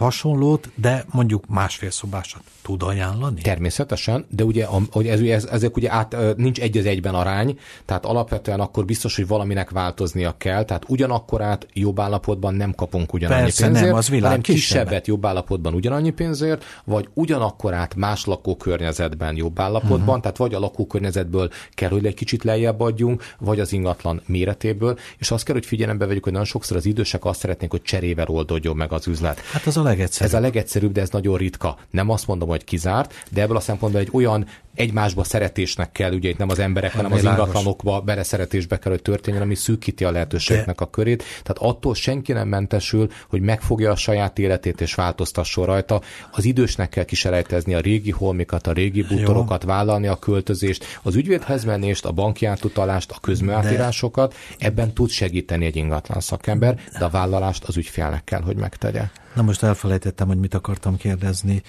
hasonlót, 0.00 0.70
de 0.74 1.04
mondjuk 1.10 1.44
másfél 1.48 1.90
szobásat 1.90 2.42
tud 2.62 2.82
ajánlani? 2.82 3.40
Természetesen, 3.40 4.26
de 4.28 4.44
ugye 4.44 4.66
hogy 4.90 5.06
ez, 5.06 5.20
ez, 5.20 5.44
ezek 5.44 5.76
ugye 5.76 5.92
át, 5.92 6.16
nincs 6.36 6.60
egy 6.60 6.78
az 6.78 6.86
egyben 6.86 7.14
arány, 7.14 7.58
tehát 7.84 8.04
alapvetően 8.06 8.60
akkor 8.60 8.84
biztos, 8.84 9.16
hogy 9.16 9.26
valaminek 9.26 9.70
változnia 9.70 10.34
kell, 10.38 10.64
tehát 10.64 10.84
ugyanakkor 10.88 11.42
át 11.42 11.66
jobb 11.72 12.00
állapotban 12.00 12.54
nem 12.54 12.74
kapunk 12.74 13.12
ugyanannyi 13.12 13.42
Persze, 13.42 13.64
pénzért, 13.64 13.86
nem, 13.86 13.94
az 13.94 14.08
világ 14.08 14.24
hanem 14.24 14.40
kisebbet 14.40 15.06
jobb 15.06 15.26
állapotban 15.26 15.74
ugyanannyi 15.74 16.10
pénzért, 16.10 16.64
vagy 16.84 17.08
ugyanakkor 17.14 17.74
át 17.74 17.94
más 17.94 18.24
lakókörnyezetben 18.24 19.36
jobb 19.36 19.60
állapotban, 19.60 20.00
uh-huh. 20.00 20.20
tehát 20.20 20.36
vagy 20.36 20.54
a 20.54 20.58
lakókörnyezetből 20.58 21.50
kell, 21.70 21.90
hogy 21.90 22.06
egy 22.06 22.14
kicsit 22.14 22.44
lejjebb 22.44 22.80
adjunk, 22.80 23.22
vagy 23.38 23.60
az 23.60 23.72
ingatlan 23.72 24.22
méretéből, 24.26 24.98
és 25.18 25.30
azt 25.30 25.44
kell, 25.44 25.54
hogy 25.54 25.66
figyelembe 25.66 26.06
vegyük, 26.06 26.22
hogy 26.22 26.32
nagyon 26.32 26.46
sokszor 26.46 26.76
az 26.76 26.86
idősek 26.86 27.24
azt 27.24 27.40
szeretnék, 27.40 27.70
hogy 27.70 27.82
cserével 27.82 28.26
oldódjon 28.28 28.76
meg 28.76 28.92
az 28.92 29.06
üzlet. 29.06 29.40
Hát 29.40 29.66
az 29.66 29.76
a 29.76 29.89
legegyszerűbb. 29.90 30.32
Ez 30.32 30.38
a 30.38 30.40
legegyszerűbb, 30.40 30.92
de 30.92 31.00
ez 31.00 31.10
nagyon 31.10 31.36
ritka. 31.36 31.78
Nem 31.90 32.10
azt 32.10 32.26
mondom, 32.26 32.48
hogy 32.48 32.64
kizárt, 32.64 33.24
de 33.30 33.42
ebből 33.42 33.56
a 33.56 33.60
szempontból 33.60 34.00
egy 34.00 34.10
olyan 34.12 34.46
egymásba 34.74 35.24
szeretésnek 35.24 35.92
kell, 35.92 36.12
ugye 36.12 36.28
itt 36.28 36.38
nem 36.38 36.48
az 36.48 36.58
emberek, 36.58 36.94
hanem 36.94 37.12
az 37.12 37.22
ingatlanokba 37.22 38.00
beleszeretésbe 38.00 38.78
kell, 38.78 38.92
hogy 38.92 39.02
történjen, 39.02 39.42
ami 39.42 39.54
szűkíti 39.54 40.04
a 40.04 40.10
lehetőségnek 40.10 40.78
de... 40.78 40.84
a 40.84 40.90
körét. 40.90 41.22
Tehát 41.42 41.72
attól 41.72 41.94
senki 41.94 42.32
nem 42.32 42.48
mentesül, 42.48 43.10
hogy 43.28 43.40
megfogja 43.40 43.90
a 43.90 43.96
saját 43.96 44.38
életét 44.38 44.80
és 44.80 44.94
változtasson 44.94 45.64
rajta. 45.64 46.00
Az 46.30 46.44
idősnek 46.44 46.88
kell 46.88 47.04
kiselejtezni 47.04 47.74
a 47.74 47.80
régi 47.80 48.10
holmikat, 48.10 48.66
a 48.66 48.72
régi 48.72 49.02
bútorokat, 49.02 49.62
vállalni 49.62 50.06
a 50.06 50.16
költözést, 50.16 50.84
az 51.02 51.14
ügyvédhez 51.14 51.64
menést, 51.64 52.04
a 52.04 52.12
banki 52.12 52.46
átutalást, 52.46 53.10
a 53.10 53.18
közműátírásokat. 53.20 54.34
De... 54.58 54.66
Ebben 54.66 54.92
tud 54.92 55.10
segíteni 55.10 55.64
egy 55.64 55.76
ingatlan 55.76 56.20
szakember, 56.20 56.80
de 56.98 57.04
a 57.04 57.08
vállalást 57.08 57.64
az 57.64 57.76
ügyfélnek 57.76 58.24
kell, 58.24 58.40
hogy 58.40 58.56
megtegye. 58.56 59.02
Na 59.34 59.42
most 59.42 59.62
elfelejtettem, 59.62 60.26
hogy 60.26 60.38
mit 60.38 60.54
akartam 60.54 60.96
kérdezni, 60.96 61.62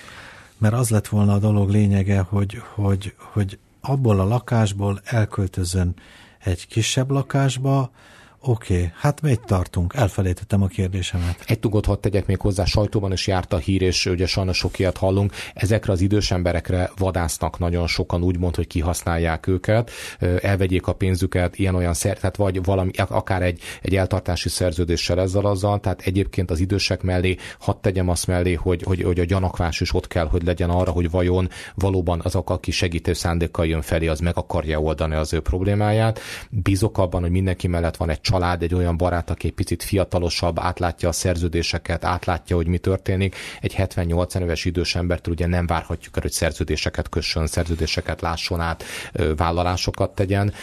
mert 0.57 0.73
az 0.73 0.89
lett 0.89 1.07
volna 1.07 1.33
a 1.33 1.39
dolog 1.39 1.69
lényege, 1.69 2.19
hogy, 2.19 2.61
hogy, 2.73 3.15
hogy 3.17 3.59
abból 3.81 4.19
a 4.19 4.27
lakásból 4.27 5.01
elköltözön 5.03 5.93
egy 6.39 6.67
kisebb 6.67 7.11
lakásba, 7.11 7.91
Oké, 8.43 8.73
okay, 8.73 8.91
hát 8.95 9.21
mit 9.21 9.41
tartunk? 9.45 9.93
Elfelejtettem 9.95 10.61
a 10.61 10.67
kérdésemet. 10.67 11.43
Egy 11.45 11.59
tugot 11.59 11.85
hadd 11.85 11.99
tegyek 11.99 12.25
még 12.25 12.39
hozzá, 12.39 12.65
sajtóban 12.65 13.11
is 13.11 13.27
járt 13.27 13.53
a 13.53 13.57
hír, 13.57 13.81
és 13.81 14.05
ugye 14.05 14.25
sajnos 14.25 14.57
sok 14.57 14.79
ilyet 14.79 14.97
hallunk. 14.97 15.33
Ezekre 15.53 15.91
az 15.91 16.01
idős 16.01 16.31
emberekre 16.31 16.91
vadásznak 16.97 17.59
nagyon 17.59 17.87
sokan, 17.87 18.23
úgymond, 18.23 18.55
hogy 18.55 18.67
kihasználják 18.67 19.47
őket, 19.47 19.91
elvegyék 20.41 20.87
a 20.87 20.93
pénzüket, 20.93 21.57
ilyen-olyan 21.57 21.93
szer, 21.93 22.17
tehát 22.19 22.35
vagy 22.35 22.63
valami, 22.63 22.91
akár 23.07 23.41
egy, 23.41 23.61
egy 23.81 23.95
eltartási 23.95 24.49
szerződéssel 24.49 25.19
ezzel 25.19 25.45
azzal, 25.45 25.79
tehát 25.79 26.01
egyébként 26.01 26.51
az 26.51 26.59
idősek 26.59 27.01
mellé, 27.01 27.35
hadd 27.59 27.75
tegyem 27.81 28.09
azt 28.09 28.27
mellé, 28.27 28.53
hogy, 28.53 28.83
hogy, 28.83 29.01
hogy 29.01 29.19
a 29.19 29.25
gyanakvás 29.25 29.81
is 29.81 29.93
ott 29.93 30.07
kell, 30.07 30.27
hogy 30.27 30.43
legyen 30.43 30.69
arra, 30.69 30.91
hogy 30.91 31.09
vajon 31.09 31.49
valóban 31.75 32.21
azok, 32.23 32.49
aki 32.49 32.71
segítő 32.71 33.13
szándékkal 33.13 33.65
jön 33.67 33.81
felé, 33.81 34.07
az 34.07 34.19
meg 34.19 34.37
akarja 34.37 34.79
oldani 34.79 35.15
az 35.15 35.33
ő 35.33 35.39
problémáját. 35.39 36.19
Bízok 36.49 36.97
abban, 36.97 37.21
hogy 37.21 37.31
mindenki 37.31 37.67
mellett 37.67 37.97
van 37.97 38.09
egy 38.09 38.21
család, 38.31 38.63
egy 38.63 38.75
olyan 38.75 38.97
barát, 38.97 39.29
aki 39.29 39.47
egy 39.47 39.53
picit 39.53 39.83
fiatalosabb, 39.83 40.59
átlátja 40.59 41.09
a 41.09 41.11
szerződéseket, 41.11 42.05
átlátja, 42.05 42.55
hogy 42.55 42.67
mi 42.67 42.77
történik. 42.77 43.35
Egy 43.61 43.75
70-80 43.77 44.41
éves 44.41 44.65
idős 44.65 44.95
embertől 44.95 45.33
ugye 45.33 45.47
nem 45.47 45.65
várhatjuk 45.67 46.15
el, 46.15 46.21
hogy 46.21 46.31
szerződéseket 46.31 47.09
kössön, 47.09 47.47
szerződéseket 47.47 48.21
lásson 48.21 48.59
át, 48.59 48.83
vállalásokat 49.35 50.15
tegyen 50.15 50.53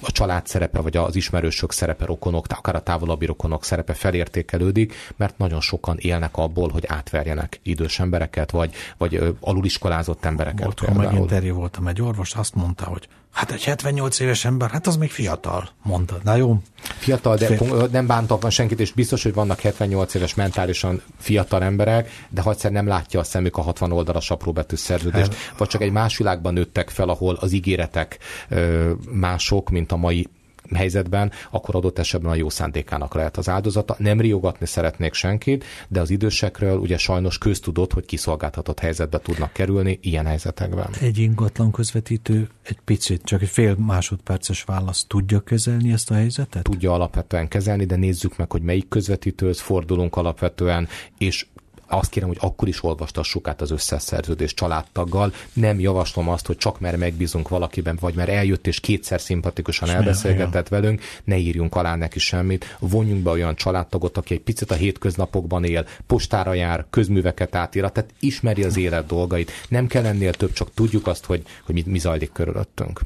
a 0.00 0.12
család 0.12 0.46
szerepe, 0.46 0.80
vagy 0.80 0.96
az 0.96 1.16
ismerősök 1.16 1.72
szerepe, 1.72 2.04
rokonok, 2.04 2.46
akár 2.48 2.74
a 2.74 2.82
távolabbi 2.82 3.26
rokonok 3.26 3.64
szerepe 3.64 3.94
felértékelődik, 3.94 4.94
mert 5.16 5.38
nagyon 5.38 5.60
sokan 5.60 5.96
élnek 5.98 6.36
abból, 6.36 6.68
hogy 6.68 6.84
átverjenek 6.86 7.60
idős 7.62 7.98
embereket, 7.98 8.50
vagy, 8.50 8.74
vagy 8.98 9.36
aluliskolázott 9.40 10.24
embereket. 10.24 10.64
Múltkor 10.64 10.92
megint 10.92 11.18
interjú 11.18 11.54
voltam 11.54 11.86
egy 11.86 12.02
orvos, 12.02 12.34
azt 12.34 12.54
mondta, 12.54 12.84
hogy 12.84 13.08
Hát 13.34 13.50
egy 13.50 13.64
78 13.64 14.20
éves 14.20 14.44
ember, 14.44 14.70
hát 14.70 14.86
az 14.86 14.96
még 14.96 15.10
fiatal, 15.10 15.68
mondta. 15.82 16.18
Na 16.22 16.34
jó. 16.34 16.56
Fiatal, 16.98 17.36
de 17.36 17.46
Fél... 17.46 17.88
nem 17.92 18.06
bántak 18.06 18.42
van 18.42 18.50
senkit, 18.50 18.80
és 18.80 18.92
biztos, 18.92 19.22
hogy 19.22 19.34
vannak 19.34 19.60
78 19.60 20.14
éves 20.14 20.34
mentálisan 20.34 21.02
fiatal 21.18 21.62
emberek, 21.62 22.10
de 22.28 22.40
ha 22.40 22.50
egyszer 22.50 22.70
nem 22.70 22.86
látja 22.86 23.20
a 23.20 23.24
szemük 23.24 23.56
a 23.56 23.62
60 23.62 23.92
oldalas 23.92 24.30
apróbetű 24.30 24.76
szerződést, 24.76 25.34
hát... 25.34 25.58
vagy 25.58 25.68
csak 25.68 25.82
egy 25.82 25.92
más 25.92 26.16
világban 26.16 26.52
nőttek 26.52 26.90
fel, 26.90 27.08
ahol 27.08 27.34
az 27.34 27.52
ígéretek 27.52 28.18
ö, 28.48 28.92
mások, 29.10 29.70
mint 29.70 29.92
a 29.92 29.96
mai 29.96 30.28
helyzetben, 30.74 31.32
akkor 31.50 31.74
adott 31.74 31.98
esetben 31.98 32.30
a 32.30 32.34
jó 32.34 32.48
szándékának 32.48 33.14
lehet 33.14 33.36
az 33.36 33.48
áldozata. 33.48 33.96
Nem 33.98 34.20
riogatni 34.20 34.66
szeretnék 34.66 35.14
senkit, 35.14 35.64
de 35.88 36.00
az 36.00 36.10
idősekről 36.10 36.78
ugye 36.78 36.96
sajnos 36.96 37.38
köztudott, 37.38 37.92
hogy 37.92 38.04
kiszolgáltatott 38.04 38.78
helyzetbe 38.78 39.18
tudnak 39.18 39.52
kerülni 39.52 39.98
ilyen 40.02 40.26
helyzetekben. 40.26 40.88
Egy 41.00 41.18
ingatlan 41.18 41.70
közvetítő 41.70 42.48
egy 42.62 42.78
picit, 42.84 43.22
csak 43.24 43.42
egy 43.42 43.48
fél 43.48 43.74
másodperces 43.74 44.62
válasz 44.62 45.04
tudja 45.08 45.40
kezelni 45.40 45.92
ezt 45.92 46.10
a 46.10 46.14
helyzetet? 46.14 46.62
Tudja 46.62 46.92
alapvetően 46.92 47.48
kezelni, 47.48 47.84
de 47.84 47.96
nézzük 47.96 48.36
meg, 48.36 48.52
hogy 48.52 48.62
melyik 48.62 48.88
közvetítőhöz 48.88 49.60
fordulunk 49.60 50.16
alapvetően, 50.16 50.88
és 51.18 51.46
azt 51.86 52.10
kérem, 52.10 52.28
hogy 52.28 52.38
akkor 52.40 52.68
is 52.68 52.84
olvastassuk 52.84 53.48
át 53.48 53.60
az 53.60 53.70
összes 53.70 54.02
szerződés 54.02 54.54
családtaggal. 54.54 55.32
Nem 55.52 55.80
javaslom 55.80 56.28
azt, 56.28 56.46
hogy 56.46 56.56
csak 56.56 56.80
mert 56.80 56.96
megbízunk 56.96 57.48
valakiben, 57.48 57.98
vagy 58.00 58.14
mert 58.14 58.28
eljött 58.28 58.66
és 58.66 58.80
kétszer 58.80 59.20
szimpatikusan 59.20 59.88
elbeszélgetett 59.88 60.68
velünk, 60.68 61.02
ne 61.24 61.36
írjunk 61.36 61.76
alá 61.76 61.96
neki 61.96 62.18
semmit. 62.18 62.76
Vonjunk 62.78 63.22
be 63.22 63.30
olyan 63.30 63.54
családtagot, 63.54 64.16
aki 64.16 64.34
egy 64.34 64.40
picit 64.40 64.70
a 64.70 64.74
hétköznapokban 64.74 65.64
él, 65.64 65.86
postára 66.06 66.54
jár, 66.54 66.86
közműveket 66.90 67.54
átír, 67.54 67.90
tehát 67.90 68.14
ismeri 68.20 68.64
az 68.64 68.76
élet 68.76 69.06
dolgait. 69.06 69.50
Nem 69.68 69.86
kell 69.86 70.04
ennél 70.04 70.32
több, 70.32 70.52
csak 70.52 70.74
tudjuk 70.74 71.06
azt, 71.06 71.24
hogy, 71.24 71.42
hogy 71.64 71.74
mi, 71.74 71.82
mi 71.86 71.98
zajlik 71.98 72.32
körülöttünk. 72.32 73.00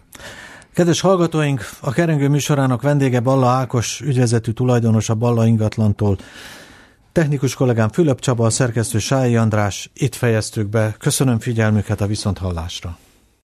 Kedves 0.75 1.01
hallgatóink, 1.01 1.69
a 1.81 1.91
Kerengő 1.91 2.29
műsorának 2.29 2.83
vendége 2.83 3.21
Balla 3.21 3.49
Ákos, 3.49 4.01
ügyvezető 4.01 4.53
tulajdonos 4.53 5.09
a 5.09 5.15
Balla 5.15 5.47
ingatlantól. 5.47 6.19
Technikus 7.19 7.55
kollégám 7.55 7.89
Fülöp 7.89 8.21
Csaba, 8.21 8.47
a 8.47 8.51
szerkesztő 8.51 8.99
Sályi 8.99 9.37
András, 9.37 9.91
itt 9.95 10.15
fejeztük 10.15 10.69
be. 10.69 10.95
Köszönöm 10.99 11.39
figyelmüket 11.39 12.01
a 12.01 12.07
viszonthallásra. 12.07 12.99